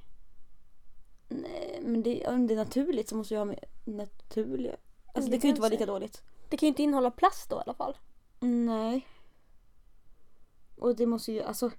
Nej, 1.28 1.80
men 1.84 2.04
det, 2.04 2.28
om 2.28 2.48
det 2.48 2.54
är 2.54 2.58
naturligt 2.58 3.10
så 3.10 3.16
måste 3.16 3.34
jag 3.34 3.42
ha 3.42 3.46
med 3.46 3.66
naturliga. 3.86 4.76
Alltså 5.14 5.32
det, 5.32 5.38
Det 5.38 5.42
kan 5.42 5.48
ju 5.48 5.50
inte 5.50 5.62
vara 5.62 5.72
lika 5.72 5.86
dåligt. 5.86 6.24
Det 6.50 6.58
kan 6.58 6.68
ju 6.68 6.70
inte 6.70 6.84
innehålla 6.84 7.12
plast 7.12 7.50
då 7.50 7.56
i 7.56 7.60
alla 7.60 7.74
fall. 7.74 7.98
Nej. 8.40 9.08
Och 10.78 10.96
det 10.96 11.06
måste 11.06 11.32
ju, 11.32 11.42
alltså. 11.42 11.72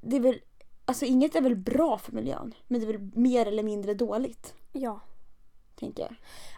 Det 0.00 0.16
är 0.16 0.20
väl, 0.20 0.40
alltså 0.88 1.04
inget 1.04 1.36
är 1.36 1.40
väl 1.40 1.56
bra 1.56 1.98
för 1.98 2.12
miljön. 2.12 2.54
Men 2.66 2.80
det 2.80 2.86
är 2.86 2.92
väl 2.92 3.10
mer 3.14 3.46
eller 3.46 3.62
mindre 3.62 3.94
dåligt. 3.94 4.54
Ja. 4.72 5.00
Tänker 5.74 6.02
jag. 6.02 6.14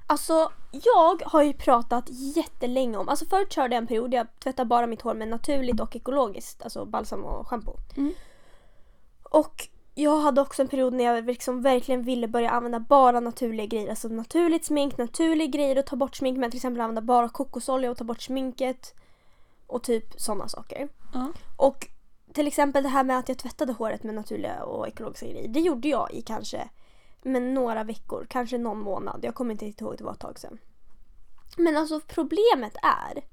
Alltså, 0.06 0.52
jag 0.70 1.22
har 1.26 1.42
ju 1.42 1.52
pratat 1.52 2.04
jättelänge 2.08 2.96
om, 2.96 3.08
alltså 3.08 3.24
förut 3.24 3.52
körde 3.52 3.74
jag 3.74 3.82
en 3.82 3.86
period 3.86 4.14
jag 4.14 4.26
tvättade 4.38 4.68
bara 4.68 4.86
mitt 4.86 5.02
hår 5.02 5.14
med 5.14 5.28
naturligt 5.28 5.80
och 5.80 5.96
ekologiskt, 5.96 6.62
alltså 6.62 6.84
balsam 6.84 7.24
och 7.24 7.48
schampo. 7.48 7.72
Mm. 7.96 8.12
Och 9.22 9.68
jag 9.94 10.20
hade 10.20 10.40
också 10.40 10.62
en 10.62 10.68
period 10.68 10.94
när 10.94 11.04
jag 11.04 11.26
liksom 11.26 11.62
verkligen 11.62 12.02
ville 12.02 12.28
börja 12.28 12.50
använda 12.50 12.80
bara 12.80 13.20
naturliga 13.20 13.66
grejer. 13.66 13.90
Alltså 13.90 14.08
naturligt 14.08 14.64
smink, 14.64 14.98
naturliga 14.98 15.46
grejer 15.46 15.78
och 15.78 15.86
ta 15.86 15.96
bort 15.96 16.16
smink. 16.16 16.38
Men 16.38 16.50
till 16.50 16.58
exempel 16.58 16.80
använda 16.80 17.02
bara 17.02 17.28
kokosolja 17.28 17.90
och 17.90 17.96
ta 17.96 18.04
bort 18.04 18.22
sminket. 18.22 18.94
Och 19.66 19.82
typ 19.82 20.20
sådana 20.20 20.48
saker. 20.48 20.88
Ja. 21.14 21.28
Och 21.56 21.86
till 22.32 22.46
exempel 22.46 22.82
det 22.82 22.88
här 22.88 23.04
med 23.04 23.18
att 23.18 23.28
jag 23.28 23.38
tvättade 23.38 23.72
håret 23.72 24.02
med 24.02 24.14
naturliga 24.14 24.64
och 24.64 24.88
ekologiska 24.88 25.26
grejer. 25.26 25.48
Det 25.48 25.60
gjorde 25.60 25.88
jag 25.88 26.14
i 26.14 26.22
kanske 26.22 26.68
men 27.22 27.54
några 27.54 27.84
veckor, 27.84 28.26
kanske 28.30 28.58
någon 28.58 28.80
månad. 28.80 29.20
Jag 29.22 29.34
kommer 29.34 29.52
inte 29.52 29.64
riktigt 29.64 29.80
ihåg, 29.80 29.94
det 29.98 30.04
var 30.04 30.12
ett 30.12 30.20
tag 30.20 30.38
sedan. 30.38 30.58
Men 31.56 31.76
alltså 31.76 32.00
problemet 32.00 32.76
är 32.82 33.24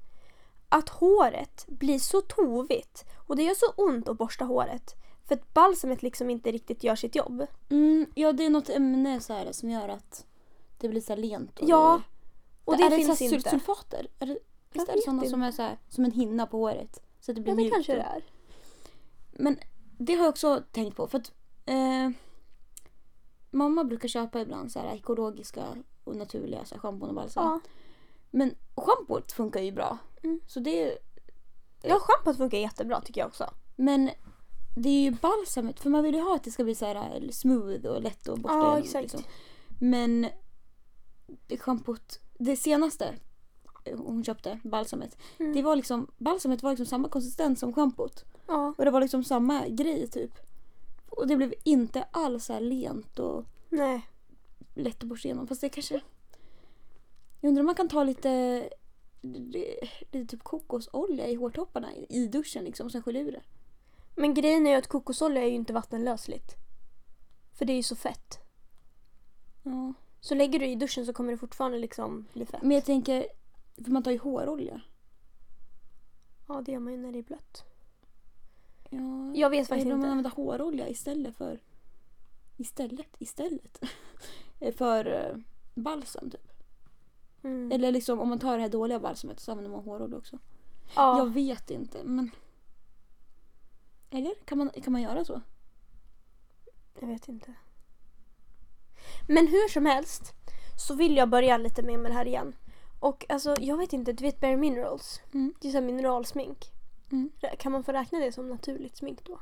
att 0.68 0.88
håret 0.88 1.64
blir 1.68 1.98
så 1.98 2.20
tovigt 2.20 3.04
och 3.26 3.36
det 3.36 3.42
gör 3.42 3.54
så 3.54 3.82
ont 3.82 4.08
att 4.08 4.18
borsta 4.18 4.44
håret. 4.44 4.94
För 5.28 5.34
att 5.34 5.54
balsamet 5.54 6.02
liksom 6.02 6.30
inte 6.30 6.52
riktigt 6.52 6.84
gör 6.84 6.96
sitt 6.96 7.14
jobb. 7.14 7.46
Mm, 7.70 8.06
ja, 8.14 8.32
det 8.32 8.46
är 8.46 8.50
något 8.50 8.68
ämne 8.70 9.20
så 9.20 9.32
här 9.32 9.52
som 9.52 9.70
gör 9.70 9.88
att 9.88 10.26
det 10.78 10.88
blir 10.88 11.00
så 11.00 11.12
här 11.12 11.20
lent. 11.20 11.58
Och 11.58 11.68
Ja, 11.68 12.02
och 12.64 12.76
det, 12.76 12.82
är 12.82 12.90
det 12.90 12.96
finns 12.96 13.18
så 13.18 13.24
här 13.24 13.34
inte. 13.34 13.50
sulfater? 13.50 14.06
Är 14.18 14.26
det, 14.26 14.38
visst 14.72 14.88
är 14.88 14.92
det 14.92 15.02
sådana 15.02 15.22
inte. 15.22 15.30
som 15.30 15.42
är 15.42 15.52
så 15.52 15.62
här, 15.62 15.78
som 15.88 16.04
en 16.04 16.10
hinna 16.12 16.46
på 16.46 16.58
håret? 16.58 17.02
Så 17.20 17.30
att 17.30 17.34
det 17.34 17.40
blir 17.40 17.52
Ja, 17.52 17.56
det 17.56 17.62
mjukt. 17.62 17.74
kanske 17.74 17.94
det 17.94 18.00
är. 18.02 18.24
Men 19.38 19.58
det 19.98 20.14
har 20.14 20.22
jag 20.24 20.28
också 20.30 20.62
tänkt 20.72 20.96
på. 20.96 21.08
För 21.08 21.18
att 21.18 21.32
eh, 21.66 22.10
Mamma 23.50 23.84
brukar 23.84 24.08
köpa 24.08 24.40
ibland 24.40 24.72
så 24.72 24.78
här 24.78 24.94
ekologiska 24.94 25.64
och 26.04 26.16
naturliga 26.16 26.64
så 26.64 26.74
här 26.74 26.80
schampon 26.82 27.08
och 27.08 27.14
balsam. 27.14 27.44
Ja. 27.44 27.60
Men 28.30 28.54
schampot 28.74 29.32
funkar 29.32 29.60
ju 29.60 29.72
bra. 29.72 29.98
Mm. 30.22 30.40
Så 30.46 30.60
det, 30.60 30.98
ja, 31.82 31.98
schampot 32.00 32.36
funkar 32.36 32.58
jättebra 32.58 33.00
tycker 33.00 33.20
jag 33.20 33.28
också. 33.28 33.50
men 33.76 34.10
det 34.76 34.88
är 34.88 35.02
ju 35.02 35.10
balsamet. 35.10 35.80
För 35.80 35.90
man 35.90 36.02
vill 36.04 36.14
ju 36.14 36.20
ha 36.20 36.34
att 36.34 36.44
det 36.44 36.50
ska 36.50 36.64
bli 36.64 36.74
så 36.74 36.86
här 36.86 37.20
eh, 37.22 37.30
smooth 37.30 37.86
och 37.86 38.02
lätt 38.02 38.28
att 38.28 38.38
borsta 38.38 38.56
Ja, 38.58 38.62
igenom, 38.64 38.82
exakt. 38.82 39.02
liksom. 39.02 39.22
Men 39.80 40.26
schampot, 41.58 42.20
det 42.38 42.56
senaste 42.56 43.14
hon 43.96 44.24
köpte, 44.24 44.58
balsamet. 44.64 45.16
Mm. 45.38 45.52
Det 45.52 45.62
var 45.62 45.76
liksom, 45.76 46.10
balsamet 46.18 46.62
var 46.62 46.70
liksom 46.70 46.86
samma 46.86 47.08
konsistens 47.08 47.60
som 47.60 47.72
schampot. 47.72 48.24
Ja, 48.46 48.74
Och 48.78 48.84
det 48.84 48.90
var 48.90 49.00
liksom 49.00 49.24
samma 49.24 49.68
grej 49.68 50.06
typ. 50.06 50.32
Och 51.10 51.26
det 51.26 51.36
blev 51.36 51.54
inte 51.64 52.02
alls 52.10 52.44
så 52.44 52.52
här 52.52 52.60
lent 52.60 53.18
och 53.18 53.44
nej. 53.68 54.00
lätt 54.74 55.02
att 55.02 55.08
borsta 55.08 55.28
igenom. 55.28 55.46
Fast 55.46 55.60
det 55.60 55.68
kanske... 55.68 56.00
Jag 57.40 57.48
undrar 57.48 57.60
om 57.62 57.66
man 57.66 57.74
kan 57.74 57.88
ta 57.88 58.04
lite, 58.04 58.64
lite 59.22 60.24
typ 60.26 60.42
kokosolja 60.42 61.26
i 61.28 61.34
hårtopparna 61.34 61.94
i- 61.94 62.06
i 62.08 62.26
duschen 62.28 62.64
liksom 62.64 62.86
och 62.86 62.92
sen 62.92 63.02
skölja 63.02 63.20
ur 63.20 63.32
det. 63.32 63.42
Men 64.16 64.34
grejen 64.34 64.66
är 64.66 64.70
ju 64.70 64.76
att 64.76 64.86
kokosolja 64.86 65.42
är 65.42 65.46
ju 65.46 65.54
inte 65.54 65.72
vattenlösligt. 65.72 66.54
För 67.58 67.64
det 67.64 67.72
är 67.72 67.76
ju 67.76 67.82
så 67.82 67.96
fett. 67.96 68.38
Ja. 69.62 69.92
Så 70.20 70.34
lägger 70.34 70.58
du 70.58 70.66
i 70.66 70.74
duschen 70.74 71.06
så 71.06 71.12
kommer 71.12 71.32
det 71.32 71.38
fortfarande 71.38 71.78
liksom 71.78 72.26
bli 72.32 72.46
fett. 72.46 72.62
Men 72.62 72.70
jag 72.70 72.84
tänker, 72.84 73.26
för 73.84 73.90
man 73.90 74.02
tar 74.02 74.10
ju 74.10 74.18
hårolja. 74.18 74.80
Ja, 76.48 76.62
det 76.66 76.72
gör 76.72 76.78
man 76.78 76.92
ju 76.92 76.98
när 76.98 77.12
det 77.12 77.18
är 77.18 77.22
blött. 77.22 77.64
Ja, 78.90 79.32
Jag 79.34 79.50
vet 79.50 79.68
faktiskt 79.68 79.84
om 79.84 79.90
man 79.90 79.98
inte. 79.98 80.10
använder 80.10 80.30
hårolja 80.30 80.88
istället 80.88 81.36
för... 81.36 81.60
Istället? 82.56 83.08
Istället? 83.18 83.82
för 84.76 85.06
eh, 85.06 85.36
balsam 85.74 86.30
typ. 86.30 86.52
Mm. 87.42 87.72
Eller 87.72 87.92
liksom 87.92 88.20
om 88.20 88.28
man 88.28 88.38
tar 88.38 88.56
det 88.56 88.62
här 88.62 88.68
dåliga 88.68 89.00
balsamet 89.00 89.40
så 89.40 89.50
använder 89.52 89.70
man 89.70 89.84
hårolja 89.84 90.16
också. 90.16 90.38
Ja. 90.96 91.18
Jag 91.18 91.26
vet 91.26 91.70
inte 91.70 92.04
men... 92.04 92.30
Eller? 94.10 94.34
Kan 94.44 94.58
man, 94.58 94.70
kan 94.70 94.92
man 94.92 95.02
göra 95.02 95.24
så? 95.24 95.40
Jag 97.00 97.08
vet 97.08 97.28
inte. 97.28 97.54
Men 99.28 99.46
hur 99.46 99.68
som 99.68 99.86
helst 99.86 100.32
så 100.86 100.94
vill 100.94 101.16
jag 101.16 101.28
börja 101.28 101.56
lite 101.56 101.82
mer 101.82 101.98
med 101.98 102.10
det 102.10 102.14
här 102.14 102.26
igen. 102.26 102.56
Och 103.00 103.26
alltså 103.28 103.54
jag 103.60 103.76
vet 103.76 103.92
inte, 103.92 104.12
du 104.12 104.24
vet 104.24 104.40
Bare 104.40 104.56
Minerals? 104.56 105.20
Mm. 105.34 105.54
Det 105.60 105.68
är 105.68 105.72
så 105.72 105.78
här 105.78 105.84
mineralsmink. 105.84 106.72
Mm. 107.12 107.30
Kan 107.58 107.72
man 107.72 107.84
få 107.84 107.92
räkna 107.92 108.18
det 108.18 108.32
som 108.32 108.48
naturligt 108.48 108.96
smink 108.96 109.24
då? 109.24 109.40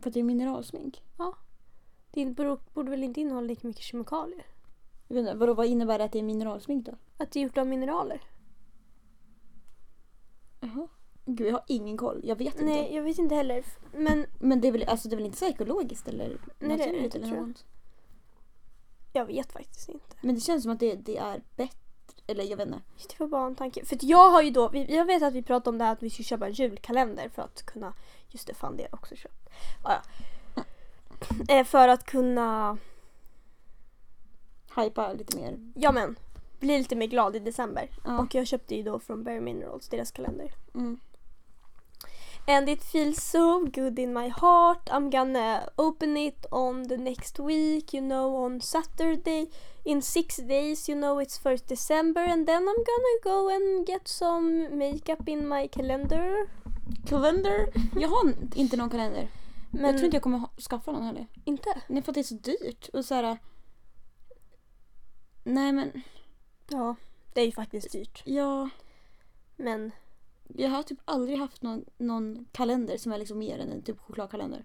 För 0.00 0.08
att 0.08 0.14
det 0.14 0.20
är 0.20 0.24
mineralsmink. 0.24 1.02
Det 2.10 2.26
borde, 2.26 2.56
borde 2.74 2.90
väl 2.90 3.02
inte 3.02 3.20
innehålla 3.20 3.46
lika 3.46 3.66
mycket 3.66 3.82
kemikalier? 3.82 4.46
Jag 5.08 5.14
vet 5.14 5.20
inte, 5.20 5.34
vadå, 5.34 5.54
vad 5.54 5.66
innebär 5.66 5.98
det 5.98 6.04
att 6.04 6.12
det 6.12 6.18
är 6.18 6.22
mineralsmink 6.22 6.86
då? 6.86 6.92
Att 7.16 7.30
det 7.32 7.40
är 7.40 7.44
gjort 7.44 7.58
av 7.58 7.66
mineraler? 7.66 8.22
Jaha. 10.60 10.88
Gud 11.24 11.46
jag 11.46 11.52
har 11.52 11.64
ingen 11.68 11.96
koll, 11.96 12.20
jag 12.24 12.36
vet 12.36 12.54
inte. 12.54 12.64
Nej, 12.64 12.94
jag 12.94 13.02
vet 13.02 13.18
inte 13.18 13.34
heller. 13.34 13.64
Men 13.92 14.26
Men 14.38 14.60
det 14.60 14.68
är 14.68 14.72
väl, 14.72 14.84
alltså, 14.84 15.08
det 15.08 15.14
är 15.14 15.16
väl 15.16 15.26
inte 15.26 15.38
så 15.38 15.46
ekologiskt 15.46 16.08
eller 16.08 16.40
det 16.58 16.66
är 16.66 16.78
det 16.78 17.04
inte, 17.04 17.20
tror 17.20 17.36
jag. 17.36 17.54
jag 19.12 19.26
vet 19.26 19.52
faktiskt 19.52 19.88
inte. 19.88 20.16
Men 20.22 20.34
det 20.34 20.40
känns 20.40 20.62
som 20.62 20.72
att 20.72 20.80
det, 20.80 20.94
det 20.94 21.16
är 21.16 21.42
bättre, 21.56 21.79
eller 22.30 22.44
jag 22.44 22.56
vet 22.56 22.66
inte. 22.66 22.80
Det 23.08 23.20
var 23.20 23.26
bara 23.26 23.46
en 23.46 23.54
tanke. 23.54 23.84
För 23.84 23.98
jag 24.00 24.30
har 24.30 24.42
ju 24.42 24.50
då, 24.50 24.70
jag 24.88 25.04
vet 25.04 25.22
att 25.22 25.34
vi 25.34 25.42
pratade 25.42 25.70
om 25.70 25.78
det 25.78 25.84
här 25.84 25.92
att 25.92 26.02
vi 26.02 26.10
skulle 26.10 26.24
köpa 26.24 26.46
en 26.46 26.52
julkalender 26.52 27.28
för 27.28 27.42
att 27.42 27.62
kunna, 27.66 27.92
just 28.28 28.46
det 28.46 28.54
fan 28.54 28.76
det 28.76 28.82
har 28.82 28.88
jag 28.90 28.98
också 28.98 29.16
köpt. 29.16 29.48
Ah, 29.82 29.92
ja. 29.94 30.62
Eh, 31.48 31.64
För 31.64 31.88
att 31.88 32.04
kunna, 32.04 32.78
Hypa 34.76 35.12
lite 35.12 35.36
mer. 35.36 35.58
ja 35.74 35.92
men, 35.92 36.16
bli 36.60 36.78
lite 36.78 36.96
mer 36.96 37.06
glad 37.06 37.36
i 37.36 37.38
december. 37.38 37.90
Ja. 38.04 38.18
Och 38.18 38.34
jag 38.34 38.46
köpte 38.46 38.74
ju 38.74 38.82
då 38.82 38.98
från 38.98 39.24
Bare 39.24 39.40
Minerals, 39.40 39.88
deras 39.88 40.10
kalender. 40.10 40.54
Mm. 40.74 41.00
And 42.46 42.68
it 42.68 42.82
feels 42.84 43.24
so 43.30 43.58
good 43.58 43.98
in 43.98 44.12
my 44.12 44.28
heart. 44.28 44.88
I'm 44.90 45.10
gonna 45.10 45.60
open 45.76 46.16
it 46.16 46.46
on 46.50 46.88
the 46.88 46.96
next 46.96 47.38
week, 47.38 47.94
you 47.94 48.02
know, 48.08 48.34
on 48.44 48.60
Saturday. 48.60 49.50
In 49.90 50.02
six 50.02 50.36
days, 50.36 50.88
you 50.88 51.00
know, 51.00 51.22
it's 51.22 51.42
first 51.42 51.68
December. 51.68 52.20
And 52.20 52.46
then 52.46 52.62
I'm 52.62 52.84
gonna 52.90 53.16
go 53.22 53.48
and 53.54 53.86
get 53.88 54.08
some 54.08 54.68
makeup 54.78 55.28
in 55.28 55.48
my 55.48 55.68
calendar. 55.68 56.48
Kalender? 57.06 57.72
Jag 58.00 58.08
har 58.08 58.34
inte 58.54 58.76
någon 58.76 58.90
kalender. 58.90 59.28
Men 59.70 59.84
Jag 59.84 59.92
tror 59.94 60.04
inte 60.04 60.16
jag 60.16 60.22
kommer 60.22 60.60
skaffa 60.70 60.92
någon 60.92 61.02
heller. 61.02 61.26
inte. 61.44 61.82
Nej 61.88 62.02
för 62.02 62.10
att 62.12 62.14
det 62.14 62.20
är 62.20 62.22
så 62.22 62.34
dyrt. 62.34 62.88
Och 62.92 63.04
så 63.04 63.14
här, 63.14 63.38
Nej 65.44 65.72
men, 65.72 66.02
Ja, 66.70 66.94
det 67.34 67.40
är 67.40 67.46
ju 67.46 67.52
faktiskt 67.52 67.92
dyrt. 67.92 68.22
ja. 68.24 68.68
Men 69.56 69.90
Jag 70.48 70.70
har 70.70 70.82
typ 70.82 70.98
aldrig 71.04 71.38
haft 71.38 71.62
någon, 71.62 71.84
någon 71.98 72.46
kalender 72.52 72.96
som 72.96 73.12
är 73.12 73.18
liksom 73.18 73.38
mer 73.38 73.58
än 73.58 73.72
en 73.72 73.82
typ 73.82 73.98
chokladkalender. 74.00 74.64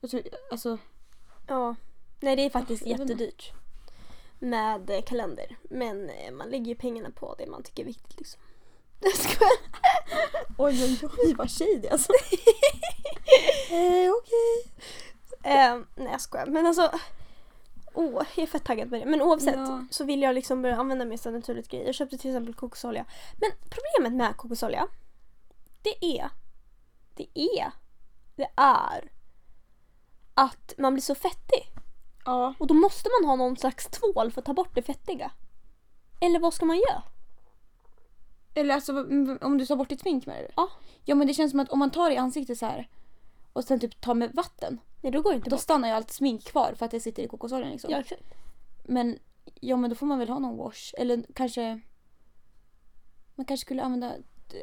Jag 0.00 0.10
tror, 0.10 0.22
alltså, 0.50 0.78
ja, 1.46 1.74
nej 2.20 2.36
det 2.36 2.42
är 2.42 2.50
faktiskt 2.50 2.86
inte. 2.86 3.02
jättedyrt. 3.02 3.52
Med 4.42 5.04
kalender. 5.06 5.56
Men 5.62 6.10
eh, 6.10 6.32
man 6.32 6.48
lägger 6.50 6.66
ju 6.66 6.74
pengarna 6.74 7.10
på 7.10 7.34
det 7.38 7.46
man 7.46 7.62
tycker 7.62 7.82
är 7.82 7.86
viktigt 7.86 8.18
liksom. 8.18 8.40
Jag 9.00 9.16
skojar. 9.16 9.52
oj 10.58 10.84
oj 10.84 10.98
oj 11.18 11.34
vad 11.38 11.50
shady 11.50 11.88
alltså. 11.88 12.12
eh, 13.70 14.10
Okej. 14.18 14.72
Eh, 15.42 15.78
nej 15.94 16.12
jag 16.12 16.20
skojar. 16.20 16.46
Men 16.46 16.66
alltså. 16.66 16.90
Åh, 17.94 18.22
jag 18.34 18.42
är 18.42 18.46
fett 18.46 18.64
taggad 18.64 18.90
på 18.90 18.96
det. 18.96 19.04
Men 19.06 19.22
oavsett 19.22 19.54
Ja. 19.56 19.84
så 19.90 20.04
vill 20.04 20.22
jag 20.22 20.34
liksom 20.34 20.62
börja 20.62 20.76
använda 20.76 21.04
mer 21.04 21.16
så 21.16 21.30
naturligt 21.30 21.68
grejer. 21.68 21.86
Jag 21.86 21.94
köpte 21.94 22.18
till 22.18 22.30
exempel 22.30 22.54
kokosolja. 22.54 23.04
Men 23.40 23.50
problemet 23.70 24.16
med 24.18 24.36
kokosolja. 24.36 24.88
Det 25.82 26.04
är. 26.18 26.30
Det 27.14 27.26
är. 27.34 27.72
Det 28.36 28.48
är. 28.56 29.10
Att 30.34 30.74
man 30.78 30.94
blir 30.94 31.02
så 31.02 31.14
fettig. 31.14 31.70
Ja. 32.24 32.54
Och 32.58 32.66
då 32.66 32.74
måste 32.74 33.08
man 33.20 33.28
ha 33.30 33.36
någon 33.36 33.56
slags 33.56 33.86
tvål 33.86 34.30
för 34.30 34.40
att 34.40 34.44
ta 34.44 34.54
bort 34.54 34.74
det 34.74 34.82
fettiga. 34.82 35.32
Eller 36.20 36.40
vad 36.40 36.54
ska 36.54 36.66
man 36.66 36.76
göra? 36.76 37.02
Eller 38.54 38.74
alltså 38.74 38.92
om 39.40 39.58
du 39.58 39.66
tar 39.66 39.76
bort 39.76 39.88
ditt 39.88 40.00
smink 40.00 40.26
med 40.26 40.44
det? 40.44 40.52
Ja. 40.56 40.68
Ja 41.04 41.14
men 41.14 41.26
det 41.26 41.34
känns 41.34 41.50
som 41.50 41.60
att 41.60 41.68
om 41.70 41.78
man 41.78 41.90
tar 41.90 42.10
i 42.10 42.16
ansiktet 42.16 42.58
så 42.58 42.66
här 42.66 42.88
och 43.52 43.64
sen 43.64 43.80
typ 43.80 44.00
tar 44.00 44.14
med 44.14 44.32
vatten. 44.34 44.78
Nej 45.00 45.12
då 45.12 45.22
går 45.22 45.30
det 45.30 45.36
inte 45.36 45.50
Då 45.50 45.56
bort. 45.56 45.62
stannar 45.62 45.88
ju 45.88 45.94
allt 45.94 46.10
smink 46.10 46.44
kvar 46.44 46.74
för 46.76 46.84
att 46.84 46.90
det 46.90 47.00
sitter 47.00 47.22
i 47.22 47.28
kokosoljan 47.28 47.70
liksom. 47.70 47.90
Ja, 47.90 47.98
exakt. 47.98 48.22
Men 48.84 49.18
ja 49.60 49.76
men 49.76 49.90
då 49.90 49.96
får 49.96 50.06
man 50.06 50.18
väl 50.18 50.28
ha 50.28 50.38
någon 50.38 50.56
wash. 50.56 50.94
Eller 50.98 51.24
kanske 51.34 51.80
man 53.34 53.46
kanske 53.46 53.64
skulle 53.66 53.82
använda 53.82 54.14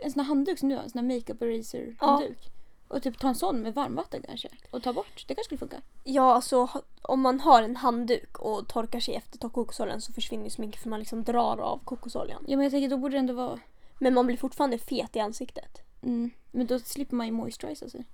en 0.03 0.11
sån 0.11 0.19
här 0.19 0.27
handduk 0.27 0.59
som 0.59 0.69
du 0.69 0.75
har, 0.75 0.83
en 0.83 0.89
sån 0.89 0.99
här 1.07 1.15
makeup 1.15 1.41
eraser 1.41 1.95
handduk. 1.99 2.51
Och 2.87 3.03
typ 3.03 3.19
ta 3.19 3.27
en 3.27 3.35
sån 3.35 3.61
med 3.61 3.73
varmvatten 3.73 4.21
kanske. 4.27 4.49
Och 4.71 4.83
ta 4.83 4.93
bort. 4.93 5.25
Det 5.27 5.35
kanske 5.35 5.43
skulle 5.43 5.59
funka. 5.59 5.81
Ja, 6.03 6.33
alltså 6.33 6.69
om 7.01 7.21
man 7.21 7.39
har 7.39 7.63
en 7.63 7.75
handduk 7.75 8.39
och 8.39 8.67
torkar 8.67 8.99
sig 8.99 9.15
efter 9.15 9.37
tar 9.37 9.49
kokosoljan 9.49 10.01
så 10.01 10.13
försvinner 10.13 10.43
ju 10.43 10.49
sminket 10.49 10.81
för 10.81 10.89
man 10.89 10.99
liksom 10.99 11.23
drar 11.23 11.57
av 11.57 11.79
kokosoljan. 11.83 12.45
Ja 12.47 12.57
men 12.57 12.63
jag 12.63 12.71
tänker 12.71 12.89
då 12.89 12.97
borde 12.97 13.15
det 13.15 13.19
ändå 13.19 13.33
vara... 13.33 13.59
Men 13.99 14.13
man 14.13 14.27
blir 14.27 14.37
fortfarande 14.37 14.77
fet 14.77 15.15
i 15.15 15.19
ansiktet. 15.19 15.81
Mm. 16.01 16.29
Men 16.51 16.67
då 16.67 16.79
slipper 16.79 17.15
man 17.15 17.25
ju 17.25 17.31
moisturisera 17.31 17.89
sig. 17.89 18.05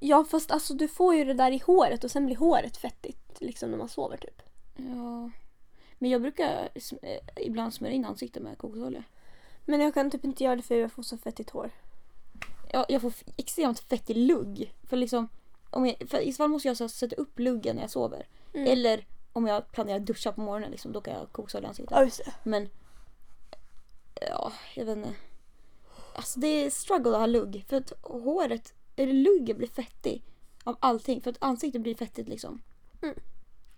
Ja, 0.00 0.24
fast 0.24 0.50
alltså 0.50 0.74
du 0.74 0.88
får 0.88 1.14
ju 1.14 1.24
det 1.24 1.34
där 1.34 1.52
i 1.52 1.58
håret 1.58 2.04
och 2.04 2.10
sen 2.10 2.26
blir 2.26 2.36
håret 2.36 2.76
fettigt 2.76 3.40
liksom 3.40 3.70
när 3.70 3.78
man 3.78 3.88
sover 3.88 4.16
typ. 4.16 4.42
Ja. 4.76 5.30
Men 5.98 6.10
jag 6.10 6.22
brukar 6.22 6.68
eh, 7.02 7.18
ibland 7.36 7.74
smörja 7.74 7.94
in 7.94 8.04
ansiktet 8.04 8.42
med 8.42 8.58
kokosolja. 8.58 9.04
Men 9.64 9.80
jag 9.80 9.94
kan 9.94 10.10
typ 10.10 10.24
inte 10.24 10.44
göra 10.44 10.56
det 10.56 10.62
för 10.62 10.74
jag 10.74 10.92
får 10.92 11.02
så 11.02 11.18
fettigt 11.18 11.50
hår. 11.50 11.70
Jag, 12.72 12.86
jag 12.88 13.02
får 13.02 13.12
extremt 13.36 13.78
fettig 13.78 14.16
lugg. 14.16 14.74
För 14.82 14.96
liksom 14.96 15.28
Om 15.70 15.86
jag, 15.86 16.08
för 16.08 16.18
I 16.18 16.32
så 16.32 16.36
fall 16.36 16.48
måste 16.48 16.68
jag 16.68 16.76
så 16.76 16.88
sätta 16.88 17.16
upp 17.16 17.38
luggen 17.38 17.76
när 17.76 17.82
jag 17.82 17.90
sover. 17.90 18.26
Mm. 18.54 18.72
Eller 18.72 19.06
om 19.32 19.46
jag 19.46 19.72
planerar 19.72 19.96
att 19.96 20.06
duscha 20.06 20.32
på 20.32 20.40
morgonen 20.40 20.70
liksom, 20.70 20.92
då 20.92 21.00
kan 21.00 21.14
jag 21.14 21.32
koka 21.32 21.60
i 21.60 21.64
ansiktet. 21.64 21.96
Ja, 21.96 22.04
just 22.04 22.24
det. 22.24 22.34
Men 22.42 22.68
ja, 24.20 24.52
jag 24.74 24.84
vet 24.84 24.96
inte. 24.96 25.14
Alltså 26.14 26.40
det 26.40 26.46
är 26.46 26.70
struggle 26.70 27.10
att 27.10 27.18
ha 27.18 27.26
lugg. 27.26 27.64
För 27.68 27.76
att 27.76 27.92
håret, 28.02 28.74
eller 28.96 29.12
luggen 29.12 29.56
blir 29.56 29.68
fettig 29.68 30.22
av 30.64 30.76
allting. 30.80 31.20
För 31.20 31.30
att 31.30 31.36
ansiktet 31.40 31.82
blir 31.82 31.94
fettigt 31.94 32.28
liksom. 32.28 32.62
Mm. 33.02 33.14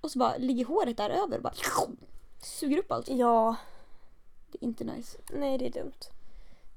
Och 0.01 0.11
så 0.11 0.19
bara 0.19 0.37
ligger 0.37 0.65
håret 0.65 0.97
där 0.97 1.11
över 1.11 1.37
och 1.37 1.43
bara 1.43 1.55
suger 2.43 2.79
upp 2.79 2.93
allt. 2.93 3.09
Ja, 3.09 3.57
Det 4.51 4.59
är 4.61 4.65
inte 4.65 4.85
nice. 4.85 5.19
nej 5.33 5.59
det 5.59 5.67
är 5.67 5.71
dumt. 5.71 5.93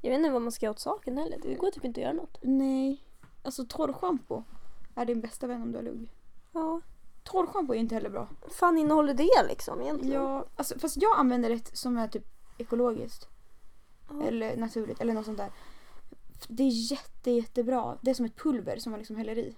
Jag 0.06 0.12
vet 0.12 0.18
inte 0.18 0.32
vad 0.32 0.42
man 0.42 0.52
ska 0.52 0.66
göra 0.66 0.72
åt 0.72 0.80
saken 0.80 1.18
heller. 1.18 1.40
Det 1.44 1.56
går 1.56 1.72
typ 1.72 1.86
inte 1.86 2.00
att 2.00 2.04
göra 2.04 2.14
något. 2.14 2.38
Nej. 2.42 3.04
Alltså 3.44 3.66
torrschampo 3.66 4.44
är 4.96 5.06
din 5.06 5.22
bästa 5.22 5.48
vän 5.48 5.62
om 5.62 5.72
du 5.72 5.78
har 5.78 5.84
lugg. 5.84 6.12
Ja. 6.52 6.82
Torrschampo 7.24 7.74
är 7.74 7.78
inte 7.78 7.96
heller 7.96 8.10
bra. 8.10 8.30
Vad 8.42 8.52
fan 8.52 8.78
innehåller 8.78 9.14
det 9.14 9.48
liksom 9.48 9.82
egentligen? 9.82 10.22
Ja, 10.22 10.46
alltså, 10.56 10.80
fast 10.80 11.02
jag 11.02 11.20
använder 11.20 11.50
ett 11.50 11.78
som 11.78 11.98
är 11.98 12.08
typ 12.08 12.26
ekologiskt. 12.58 13.28
Ja. 14.10 14.24
Eller 14.24 14.58
naturligt 14.58 15.02
eller 15.02 15.14
något 15.14 15.26
sånt 15.26 15.38
där. 15.38 15.52
Det 16.48 16.64
är 16.64 16.92
jätte, 16.92 17.32
jättebra. 17.32 17.98
Det 18.02 18.10
är 18.12 18.16
som 18.16 18.26
ett 18.26 18.38
pulver 18.38 18.78
som 18.78 18.92
man 18.92 19.00
liksom 19.00 19.16
häller 19.16 19.38
i. 19.38 19.56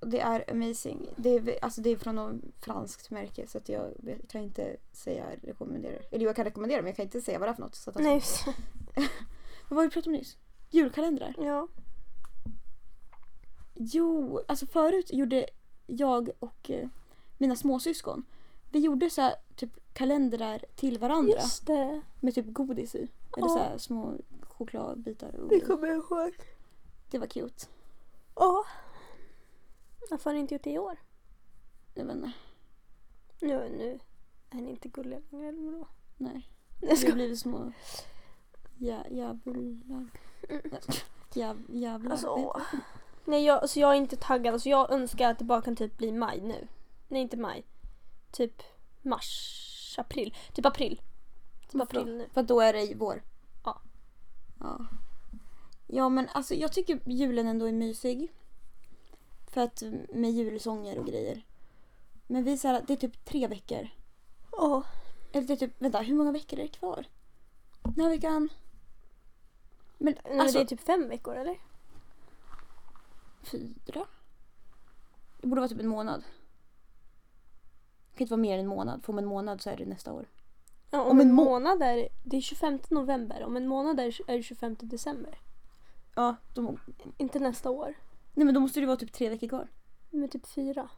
Det 0.00 0.20
är 0.20 0.50
amazing. 0.50 1.06
Det 1.16 1.28
är, 1.36 1.58
alltså 1.64 1.80
det 1.80 1.90
är 1.90 1.96
från 1.96 2.14
något 2.14 2.34
franskt 2.60 3.10
märke 3.10 3.46
så 3.46 3.58
att 3.58 3.68
jag 3.68 3.92
kan 4.28 4.40
inte 4.42 4.76
säga 4.92 5.24
rekommenderar. 5.42 6.02
Eller 6.10 6.24
jag 6.24 6.36
kan 6.36 6.44
rekommendera 6.44 6.82
men 6.82 6.86
jag 6.86 6.96
kan 6.96 7.02
inte 7.04 7.20
säga 7.20 7.38
vad 7.38 7.48
det 7.48 7.52
är 7.52 7.54
för 7.54 7.62
något. 7.62 7.74
Så 7.74 7.90
att 7.90 7.96
Nej, 7.98 8.14
just 8.14 8.44
det. 8.44 8.54
Vad 9.68 9.76
var 9.76 9.82
det 9.82 9.88
vi 9.88 9.92
pratade 9.92 10.10
om 10.10 10.18
nyss? 10.18 10.36
Julkalendrar? 10.70 11.34
Ja. 11.38 11.68
Jo, 13.74 14.40
alltså 14.48 14.66
förut 14.66 15.12
gjorde 15.12 15.46
jag 15.86 16.30
och 16.38 16.70
eh, 16.70 16.88
mina 17.38 17.56
småsyskon. 17.56 18.24
Vi 18.70 18.78
gjorde 18.78 19.10
så 19.10 19.20
här, 19.22 19.34
typ 19.56 19.70
kalendrar 19.92 20.64
till 20.76 20.98
varandra 20.98 21.32
Just 21.32 21.66
det. 21.66 22.00
med 22.20 22.34
typ 22.34 22.46
godis 22.48 22.94
i. 22.94 22.98
Eller 22.98 23.08
Ja. 23.36 23.48
så 23.48 23.58
här, 23.58 23.78
små 23.78 24.14
chokladbitar. 24.42 25.34
Och 25.40 25.48
Det 25.48 25.60
kommer 25.60 25.86
jag 25.88 25.96
ihåg. 25.96 26.32
det 27.10 27.18
var 27.18 27.26
cute. 27.26 27.66
Ja. 28.34 28.64
Varför 30.10 30.30
har 30.30 30.34
ni 30.34 30.40
inte 30.40 30.54
gjort 30.54 30.64
det 30.64 30.70
i 30.70 30.78
år? 30.78 30.96
Jag 31.94 32.04
vet 32.04 32.16
inte. 32.16 32.32
Nu, 33.40 33.68
nu 33.68 33.98
är 34.50 34.62
ni 34.62 34.70
inte 34.70 34.88
gulliga 34.88 35.20
längre 35.30 35.48
eller 35.48 35.62
vadå? 35.62 35.88
Nej. 36.16 36.48
Jag 36.80 36.88
Vi 36.88 36.96
ska... 36.96 37.08
har 37.08 37.14
blivit 37.14 37.38
små 37.38 37.72
jä, 38.78 39.04
jävlar. 39.10 39.54
Mm. 39.54 40.10
Jäv, 41.34 41.62
jävlar. 41.68 42.10
Alltså, 42.10 42.28
åh. 42.28 42.62
Nej, 43.24 43.44
jag, 43.44 43.62
alltså 43.62 43.80
jag 43.80 43.90
är 43.90 43.94
inte 43.94 44.16
taggad. 44.16 44.54
Alltså 44.54 44.68
jag 44.68 44.90
önskar 44.90 45.30
att 45.30 45.38
det 45.38 45.44
bara 45.44 45.62
kan 45.62 45.76
typ 45.76 45.98
bli 45.98 46.12
maj 46.12 46.40
nu. 46.40 46.68
Nej, 47.08 47.22
inte 47.22 47.36
maj. 47.36 47.64
Typ 48.30 48.62
mars, 49.02 49.94
april. 49.98 50.34
Typ 50.52 50.66
april. 50.66 51.00
Typ 51.60 51.74
Varför 51.74 51.98
april 51.98 52.16
nu. 52.16 52.28
För 52.32 52.42
då 52.42 52.60
är 52.60 52.72
det 52.72 52.94
vår. 52.96 53.22
Ja. 53.64 53.80
Ja. 54.60 54.86
Ja 55.86 56.08
men 56.08 56.28
alltså 56.32 56.54
jag 56.54 56.72
tycker 56.72 57.00
julen 57.04 57.46
ändå 57.46 57.66
är 57.68 57.72
mysig. 57.72 58.32
För 59.50 59.60
att 59.60 59.82
med 60.12 60.30
julsånger 60.30 60.98
och 60.98 61.06
grejer. 61.06 61.42
Men 62.26 62.44
vi 62.44 62.58
så 62.58 62.68
här, 62.68 62.84
det 62.86 62.92
är 62.92 62.96
typ 62.96 63.24
tre 63.24 63.46
veckor. 63.46 63.88
Ja. 64.52 64.82
Eller 65.32 65.46
det 65.46 65.52
är 65.52 65.56
typ, 65.56 65.82
vänta 65.82 65.98
hur 65.98 66.14
många 66.14 66.32
veckor 66.32 66.58
är 66.58 66.62
det 66.62 66.68
kvar? 66.68 67.06
Den 67.82 68.04
här 68.04 68.10
veckan? 68.10 68.48
Men 69.98 70.14
Men 70.24 70.40
alltså 70.40 70.58
det 70.58 70.64
är 70.64 70.66
typ 70.66 70.80
fem 70.80 71.08
veckor 71.08 71.36
eller? 71.36 71.58
fyra? 73.42 74.06
Det 75.40 75.46
borde 75.46 75.60
vara 75.60 75.68
typ 75.68 75.80
en 75.80 75.88
månad. 75.88 76.20
Det 78.10 78.18
kan 78.18 78.24
inte 78.24 78.32
vara 78.32 78.40
mer 78.40 78.54
än 78.54 78.60
en 78.60 78.66
månad. 78.66 79.04
För 79.04 79.12
om 79.12 79.18
en 79.18 79.26
månad 79.26 79.62
så 79.62 79.70
är 79.70 79.76
det 79.76 79.86
nästa 79.86 80.12
år. 80.12 80.26
Ja, 80.90 81.02
om, 81.02 81.10
Om 81.10 81.20
en 81.20 81.28
en 81.28 81.34
må- 81.34 81.44
månad 81.44 81.82
är 81.82 82.08
det 82.24 82.36
är 82.36 82.40
25 82.40 82.78
november. 82.90 83.42
Om 83.44 83.56
en 83.56 83.68
månad 83.68 84.00
är 84.00 84.30
är 84.30 84.36
det 84.36 84.42
25 84.42 84.76
december. 84.80 85.38
Ja, 86.14 86.36
de, 86.54 86.78
Inte 87.16 87.38
nästa 87.38 87.70
år. 87.70 87.94
Nej 88.34 88.44
men 88.44 88.54
då 88.54 88.60
måste 88.60 88.80
det 88.80 88.86
vara 88.86 88.96
typ 88.96 89.12
tre 89.12 89.28
veckor 89.28 89.48
kvar. 89.48 89.68
Men 90.10 90.28
typ 90.28 90.46
fyra. 90.46 90.88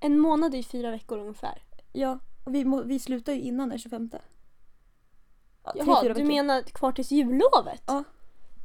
En 0.00 0.18
månad 0.18 0.54
är 0.54 0.56
ju 0.56 0.62
fyra 0.64 0.90
veckor 0.90 1.18
ungefär. 1.18 1.62
Ja, 1.92 2.18
och 2.44 2.54
vi, 2.54 2.64
må, 2.64 2.82
vi 2.82 2.98
slutar 2.98 3.32
ju 3.32 3.40
innan 3.40 3.68
den 3.68 3.78
25. 3.78 4.10
Ja, 4.12 5.72
tre, 5.72 5.82
Jaha, 5.86 6.02
fyra 6.02 6.14
du 6.14 6.20
veckor. 6.20 6.34
menar 6.34 6.62
kvar 6.62 6.92
tills 6.92 7.10
jullovet? 7.10 7.82
Ja. 7.86 8.04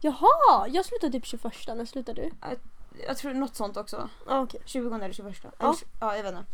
Jaha, 0.01 0.67
jag 0.67 0.85
slutar 0.85 1.09
typ 1.09 1.25
21. 1.25 1.43
När 1.67 1.85
slutar 1.85 2.13
du? 2.13 2.31
Jag 3.07 3.17
tror 3.17 3.33
något 3.33 3.55
sånt 3.55 3.77
också. 3.77 4.09
Ja, 4.27 4.41
okej. 4.41 4.61
20 4.65 4.95
eller 4.95 5.11
21. 5.11 5.35
Ja. 5.43 5.49
Eller, 5.59 5.75
ja, 6.01 6.15
jag 6.15 6.23
vet 6.23 6.33
inte. 6.33 6.45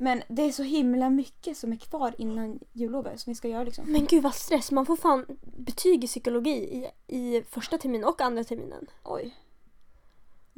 Men 0.00 0.22
det 0.28 0.42
är 0.42 0.52
så 0.52 0.62
himla 0.62 1.10
mycket 1.10 1.56
som 1.56 1.72
är 1.72 1.76
kvar 1.76 2.14
innan 2.18 2.58
jullovet 2.72 3.20
som 3.20 3.30
vi 3.30 3.34
ska 3.34 3.48
göra 3.48 3.64
liksom. 3.64 3.92
Men 3.92 4.06
gud 4.06 4.22
vad 4.22 4.34
stress. 4.34 4.70
Man 4.70 4.86
får 4.86 4.96
fan 4.96 5.26
betyg 5.42 6.04
i 6.04 6.06
psykologi 6.06 6.50
i, 6.50 6.90
i 7.16 7.42
första 7.42 7.78
terminen 7.78 8.08
och 8.08 8.20
andra 8.20 8.44
terminen. 8.44 8.86
Oj. 9.04 9.36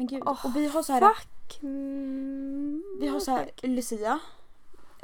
Men 0.00 0.06
gud. 0.06 0.22
Åh, 0.26 0.46
och 0.46 0.56
vi 0.56 0.66
har 0.66 0.82
så 0.82 0.92
här, 0.92 1.14
Fuck. 1.14 1.62
Mm, 1.62 2.84
vi 3.00 3.08
har 3.08 3.20
så 3.20 3.30
här 3.30 3.50
Lucia. 3.62 4.18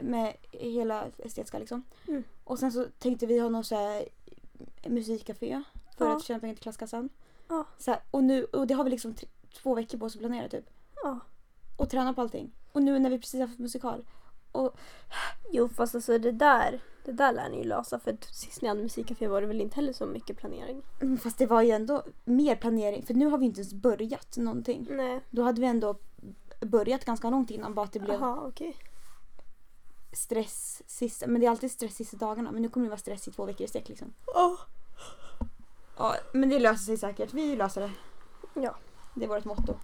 Med 0.00 0.36
hela 0.52 1.04
estetiska 1.18 1.58
liksom. 1.58 1.82
Mm. 2.08 2.24
Och 2.44 2.58
sen 2.58 2.72
så 2.72 2.86
tänkte 2.98 3.26
vi 3.26 3.38
ha 3.38 3.48
någon 3.48 3.64
så 3.64 3.74
här 3.76 4.08
musikcafé. 4.86 5.62
För 5.98 6.06
Ja. 6.06 6.16
att 6.16 6.22
tjäna 6.24 6.40
pengar 6.40 6.54
till 6.54 6.62
klasskassan. 6.62 7.08
Ja. 7.48 7.64
Så 7.78 7.90
här, 7.90 8.00
och, 8.10 8.24
nu, 8.24 8.44
och 8.44 8.66
det 8.66 8.74
har 8.74 8.84
vi 8.84 8.90
liksom 8.90 9.14
två 9.62 9.74
veckor 9.74 9.98
på 9.98 10.06
oss 10.06 10.14
att 10.14 10.20
planera 10.20 10.48
typ. 10.48 10.70
Ja. 11.02 11.18
Och 11.76 11.90
träna 11.90 12.14
på 12.14 12.20
allting. 12.20 12.52
Och 12.72 12.82
nu 12.82 12.98
när 12.98 13.10
vi 13.10 13.18
precis 13.18 13.40
har 13.40 13.46
haft 13.46 13.58
musikal. 13.58 14.04
Och 14.56 14.76
Jo 15.52 15.68
fast 15.68 15.94
alltså 15.94 16.18
det 16.18 16.32
där, 16.32 16.80
det 17.04 17.12
där 17.12 17.32
lär 17.32 17.48
ni 17.48 17.56
ju 17.58 17.64
lösa 17.64 17.98
för 17.98 18.16
sist 18.20 18.62
ni 18.62 18.68
hade 18.68 18.82
musikcafé 18.82 19.28
var 19.28 19.40
det 19.40 19.46
väl 19.46 19.60
inte 19.60 19.76
heller 19.76 19.92
så 19.92 20.06
mycket 20.06 20.36
planering. 20.36 20.82
Mm, 21.00 21.18
Fast 21.18 21.38
det 21.38 21.46
var 21.46 21.62
ju 21.62 21.70
ändå 21.70 22.02
mer 22.24 22.56
planering 22.56 23.02
för 23.06 23.14
nu 23.14 23.26
har 23.26 23.38
vi 23.38 23.46
inte 23.46 23.60
ens 23.60 23.74
börjat 23.74 24.36
någonting. 24.36 24.86
Nej. 24.90 25.20
Då 25.30 25.42
hade 25.42 25.60
vi 25.60 25.66
ändå 25.66 25.98
börjat 26.60 27.04
ganska 27.04 27.30
långt 27.30 27.50
innan 27.50 27.74
bara 27.74 27.84
att 27.84 27.92
det 27.92 28.00
blev 28.00 28.20
Jaha 28.20 28.40
okej. 28.46 28.76
stress 30.12 30.82
sista, 30.86 31.26
men 31.26 31.40
det 31.40 31.46
är 31.46 31.50
alltid 31.50 31.70
stress 31.70 31.94
sista 31.94 32.16
dagarna 32.16 32.52
men 32.52 32.62
nu 32.62 32.68
kommer 32.68 32.86
det 32.86 32.90
vara 32.90 32.98
stress 32.98 33.28
i 33.28 33.32
två 33.32 33.44
veckor 33.44 33.64
i 33.64 33.68
sträck 33.68 33.88
liksom. 33.88 34.12
Ja. 34.26 34.58
Ja 35.98 36.14
men 36.32 36.48
det 36.48 36.58
löser 36.58 36.84
sig 36.84 36.96
säkert, 36.96 37.32
vi 37.34 37.56
löser 37.56 37.80
det. 37.80 37.90
Ja. 38.60 38.76
Det 39.14 39.24
är 39.24 39.28
vårt 39.28 39.44
motto. 39.44 39.74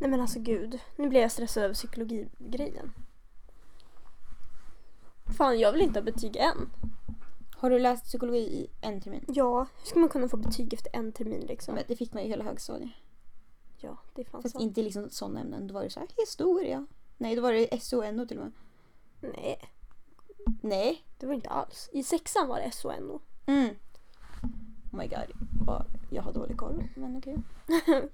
Nej 0.00 0.10
men 0.10 0.20
alltså 0.20 0.40
gud. 0.40 0.78
Nu 0.96 1.08
blir 1.08 1.20
jag 1.20 1.32
stressad 1.32 1.62
över 1.62 1.74
psykologigrejen. 1.74 2.92
Fan 5.36 5.58
jag 5.58 5.72
vill 5.72 5.80
inte 5.82 5.98
ha 6.00 6.04
betyg 6.04 6.36
än. 6.36 6.70
Har 7.56 7.70
du 7.70 7.78
läst 7.78 8.04
psykologi 8.04 8.38
i 8.38 8.70
en 8.80 9.00
termin? 9.00 9.24
Ja, 9.28 9.66
hur 9.78 9.86
ska 9.86 9.98
man 9.98 10.08
kunna 10.08 10.28
få 10.28 10.36
betyg 10.36 10.74
efter 10.74 10.96
en 10.96 11.12
termin 11.12 11.40
liksom? 11.40 11.74
Men 11.74 11.84
det 11.88 11.96
fick 11.96 12.12
man 12.12 12.22
ju 12.22 12.28
hela 12.28 12.44
högstadiet. 12.44 12.90
Ja, 13.78 13.98
det 14.14 14.20
är 14.20 14.24
fan 14.24 14.42
Fast 14.42 14.52
sant. 14.52 14.62
inte 14.62 14.82
liksom 14.82 15.10
sådana 15.10 15.40
ämnen, 15.40 15.66
då 15.66 15.74
var 15.74 15.82
det 15.82 15.90
så 15.90 16.00
här 16.00 16.08
historia. 16.16 16.86
Nej 17.16 17.36
då 17.36 17.42
var 17.42 17.52
det 17.52 17.82
SO 17.82 17.98
och 17.98 18.14
NO 18.14 18.26
till 18.26 18.38
och 18.38 18.44
med. 18.44 18.52
Nej, 19.20 19.60
Nej. 20.62 21.04
det 21.18 21.26
var 21.26 21.34
inte 21.34 21.48
alls. 21.48 21.90
I 21.92 22.02
sexan 22.02 22.48
var 22.48 22.56
det 22.60 22.70
SO 22.72 22.88
och 22.88 23.02
NO. 23.02 23.20
Mm. 23.46 23.68
Oh 24.92 24.98
my 24.98 25.06
god, 25.06 25.32
jag 26.10 26.22
har 26.22 26.32
dålig 26.32 26.56
koll 26.56 26.84
men 26.94 27.16
okej. 27.16 27.36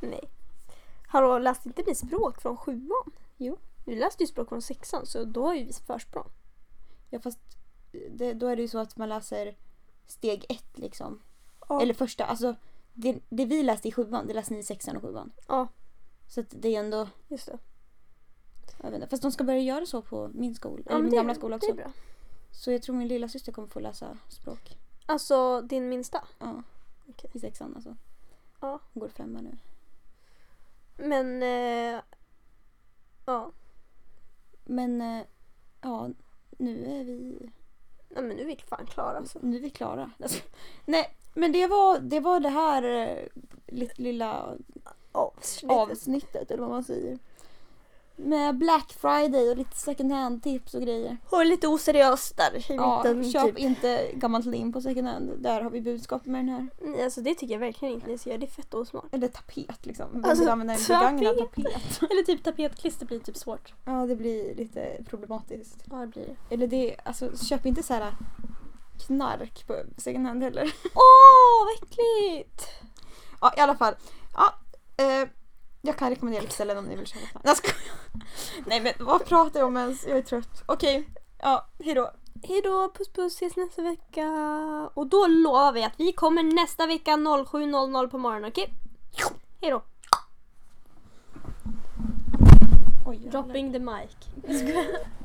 Nej. 0.00 0.30
Hallå, 1.14 1.38
läste 1.38 1.68
inte 1.68 1.82
ni 1.86 1.94
språk 1.94 2.40
från 2.40 2.56
sjuan? 2.56 3.12
Jo. 3.36 3.58
Vi 3.86 3.94
läste 3.94 4.22
ju 4.22 4.26
språk 4.26 4.48
från 4.48 4.62
sexan 4.62 5.06
så 5.06 5.24
då 5.24 5.46
har 5.46 5.54
ju 5.54 5.64
vi 5.64 5.72
försprång. 5.72 6.28
Ja 7.10 7.20
fast 7.20 7.38
det, 8.10 8.32
då 8.32 8.46
är 8.46 8.56
det 8.56 8.62
ju 8.62 8.68
så 8.68 8.78
att 8.78 8.96
man 8.96 9.08
läser 9.08 9.56
steg 10.06 10.46
ett 10.48 10.78
liksom. 10.78 11.22
Ja. 11.68 11.82
Eller 11.82 11.94
första, 11.94 12.24
alltså 12.24 12.54
det, 12.92 13.18
det 13.28 13.44
vi 13.44 13.62
läste 13.62 13.88
i 13.88 13.92
sjuan, 13.92 14.26
det 14.26 14.34
läste 14.34 14.54
ni 14.54 14.60
i 14.60 14.62
sexan 14.62 14.96
och 14.96 15.02
sjuan. 15.02 15.32
Ja, 15.48 15.68
Så 16.28 16.40
att 16.40 16.46
det 16.50 16.76
är 16.76 16.80
ändå, 16.80 17.08
just 17.28 17.46
det. 17.46 17.58
jag 18.82 18.90
vet 18.90 18.94
inte, 18.94 19.08
fast 19.08 19.22
de 19.22 19.32
ska 19.32 19.44
börja 19.44 19.60
göra 19.60 19.86
så 19.86 20.02
på 20.02 20.30
min 20.34 20.54
skola, 20.54 20.82
Ja, 20.86 20.92
eller 20.92 21.04
min 21.04 21.14
gamla 21.14 21.34
skola 21.34 21.56
också. 21.56 21.72
Det 21.72 21.82
är 21.82 21.84
bra. 21.84 21.92
Så 22.50 22.70
jag 22.72 22.82
tror 22.82 22.96
min 22.96 23.08
lilla 23.08 23.28
syster 23.28 23.52
kommer 23.52 23.68
få 23.68 23.80
läsa 23.80 24.18
språk. 24.28 24.78
Alltså 25.06 25.60
din 25.60 25.88
minsta? 25.88 26.24
Ja. 26.38 26.62
Okej. 27.08 27.30
I 27.34 27.38
sexan 27.40 27.74
alltså. 27.74 27.96
Ja. 28.60 28.80
Hon 28.92 29.00
går 29.00 29.08
femma 29.08 29.40
nu. 29.40 29.58
Men... 30.96 31.42
Eh, 31.42 32.00
ja. 33.26 33.52
Men 34.64 35.00
eh, 35.00 35.22
ja, 35.80 36.10
nu 36.58 36.84
är 36.86 37.04
vi, 37.04 37.38
Nej 38.08 38.22
men 38.22 38.36
nu 38.36 38.42
är 38.42 38.46
vi 38.46 38.56
fan 38.56 38.86
klara 38.86 39.18
alltså. 39.18 39.38
nu 39.42 39.56
är 39.56 39.60
vi 39.60 39.70
klara. 39.70 40.10
Alltså, 40.22 40.42
nej, 40.84 41.16
men 41.34 41.52
det 41.52 41.66
var 41.66 41.98
det, 41.98 42.20
var 42.20 42.40
det 42.40 42.48
här 42.48 42.82
eh, 42.82 43.26
lite 43.66 44.02
lilla 44.02 44.56
Avsnitt. 45.12 45.72
avsnittet 45.72 46.50
eller 46.50 46.60
vad 46.62 46.70
man 46.70 46.84
säger. 46.84 47.18
Med 48.16 48.58
Black 48.58 48.92
Friday 48.92 49.50
och 49.50 49.56
lite 49.56 49.76
second 49.76 50.12
hand 50.12 50.42
tips 50.42 50.74
och 50.74 50.82
grejer. 50.82 51.16
Och 51.30 51.46
lite 51.46 51.68
oseriöst 51.68 52.36
där 52.36 52.56
i 52.56 52.64
Ja, 52.76 53.02
mitten. 53.04 53.32
köp 53.32 53.46
typ. 53.46 53.58
inte 53.58 54.10
gammalt 54.14 54.46
lim 54.46 54.72
på 54.72 54.80
second 54.80 55.08
hand. 55.08 55.30
Där 55.38 55.60
har 55.62 55.70
vi 55.70 55.80
budskap 55.80 56.26
med 56.26 56.38
den 56.40 56.48
här. 56.48 56.68
Nej, 56.80 57.04
Alltså 57.04 57.20
det 57.20 57.34
tycker 57.34 57.54
jag 57.54 57.60
verkligen 57.60 57.94
inte 57.94 58.06
ni 58.06 58.18
ska 58.18 58.30
göra. 58.30 58.38
Det 58.40 58.46
är 58.46 58.50
fett 58.50 58.74
osmart. 58.74 59.04
Eller 59.14 59.28
tapet 59.28 59.86
liksom. 59.86 60.06
Vem 60.12 60.24
Alltså, 60.24 60.50
använda 60.50 60.74
en 60.74 60.80
tapet. 60.80 61.18
begagnad 61.18 61.36
tapet? 61.38 62.02
Eller 62.10 62.22
typ 62.22 62.44
tapetklister 62.44 63.06
blir 63.06 63.20
typ 63.20 63.36
svårt. 63.36 63.74
Ja, 63.84 64.06
det 64.06 64.16
blir 64.16 64.54
lite 64.54 65.04
problematiskt. 65.08 65.76
Ja 65.90 65.96
det 65.96 66.06
blir 66.06 66.24
det. 66.48 66.54
Eller 66.54 66.66
det, 66.66 66.96
alltså 67.04 67.36
köp 67.36 67.66
inte 67.66 67.82
så 67.82 67.94
här 67.94 68.12
knark 69.06 69.66
på 69.66 69.74
second 69.96 70.26
hand 70.26 70.42
heller. 70.42 70.72
Åh 70.94 71.64
vad 71.66 71.74
äckligt! 71.88 72.66
Ja, 73.40 73.54
i 73.56 73.60
alla 73.60 73.74
fall. 73.74 73.94
Ja, 74.34 74.54
eh, 75.04 75.28
jag 75.86 75.96
kan 75.96 76.10
rekommendera 76.10 76.42
lite 76.42 76.78
om 76.78 76.84
ni 76.84 76.96
vill 76.96 77.06
köpa 77.06 77.40
knark. 77.40 77.74
Nej 78.66 78.80
men 78.80 78.92
vad 78.98 79.24
pratar 79.24 79.60
jag 79.60 79.66
om 79.66 79.76
ens? 79.76 80.06
Jag 80.06 80.18
är 80.18 80.22
trött. 80.22 80.62
Okej, 80.66 80.98
okay. 80.98 81.22
ja 81.38 81.66
hejdå. 81.84 82.10
Hejdå, 82.42 82.92
puss 82.94 83.12
puss, 83.12 83.34
ses 83.34 83.56
nästa 83.56 83.82
vecka. 83.82 84.28
Och 84.94 85.06
då 85.06 85.26
lovar 85.26 85.72
vi 85.72 85.84
att 85.84 85.92
vi 85.96 86.12
kommer 86.12 86.42
nästa 86.42 86.86
vecka 86.86 87.10
07.00 87.10 88.08
på 88.08 88.18
morgonen, 88.18 88.50
okej? 88.50 88.74
Okay? 89.12 89.26
Hejdå. 89.60 89.82
Oj, 93.06 93.16
Dropping 93.16 93.72
the 93.72 93.78
mic. 93.78 94.10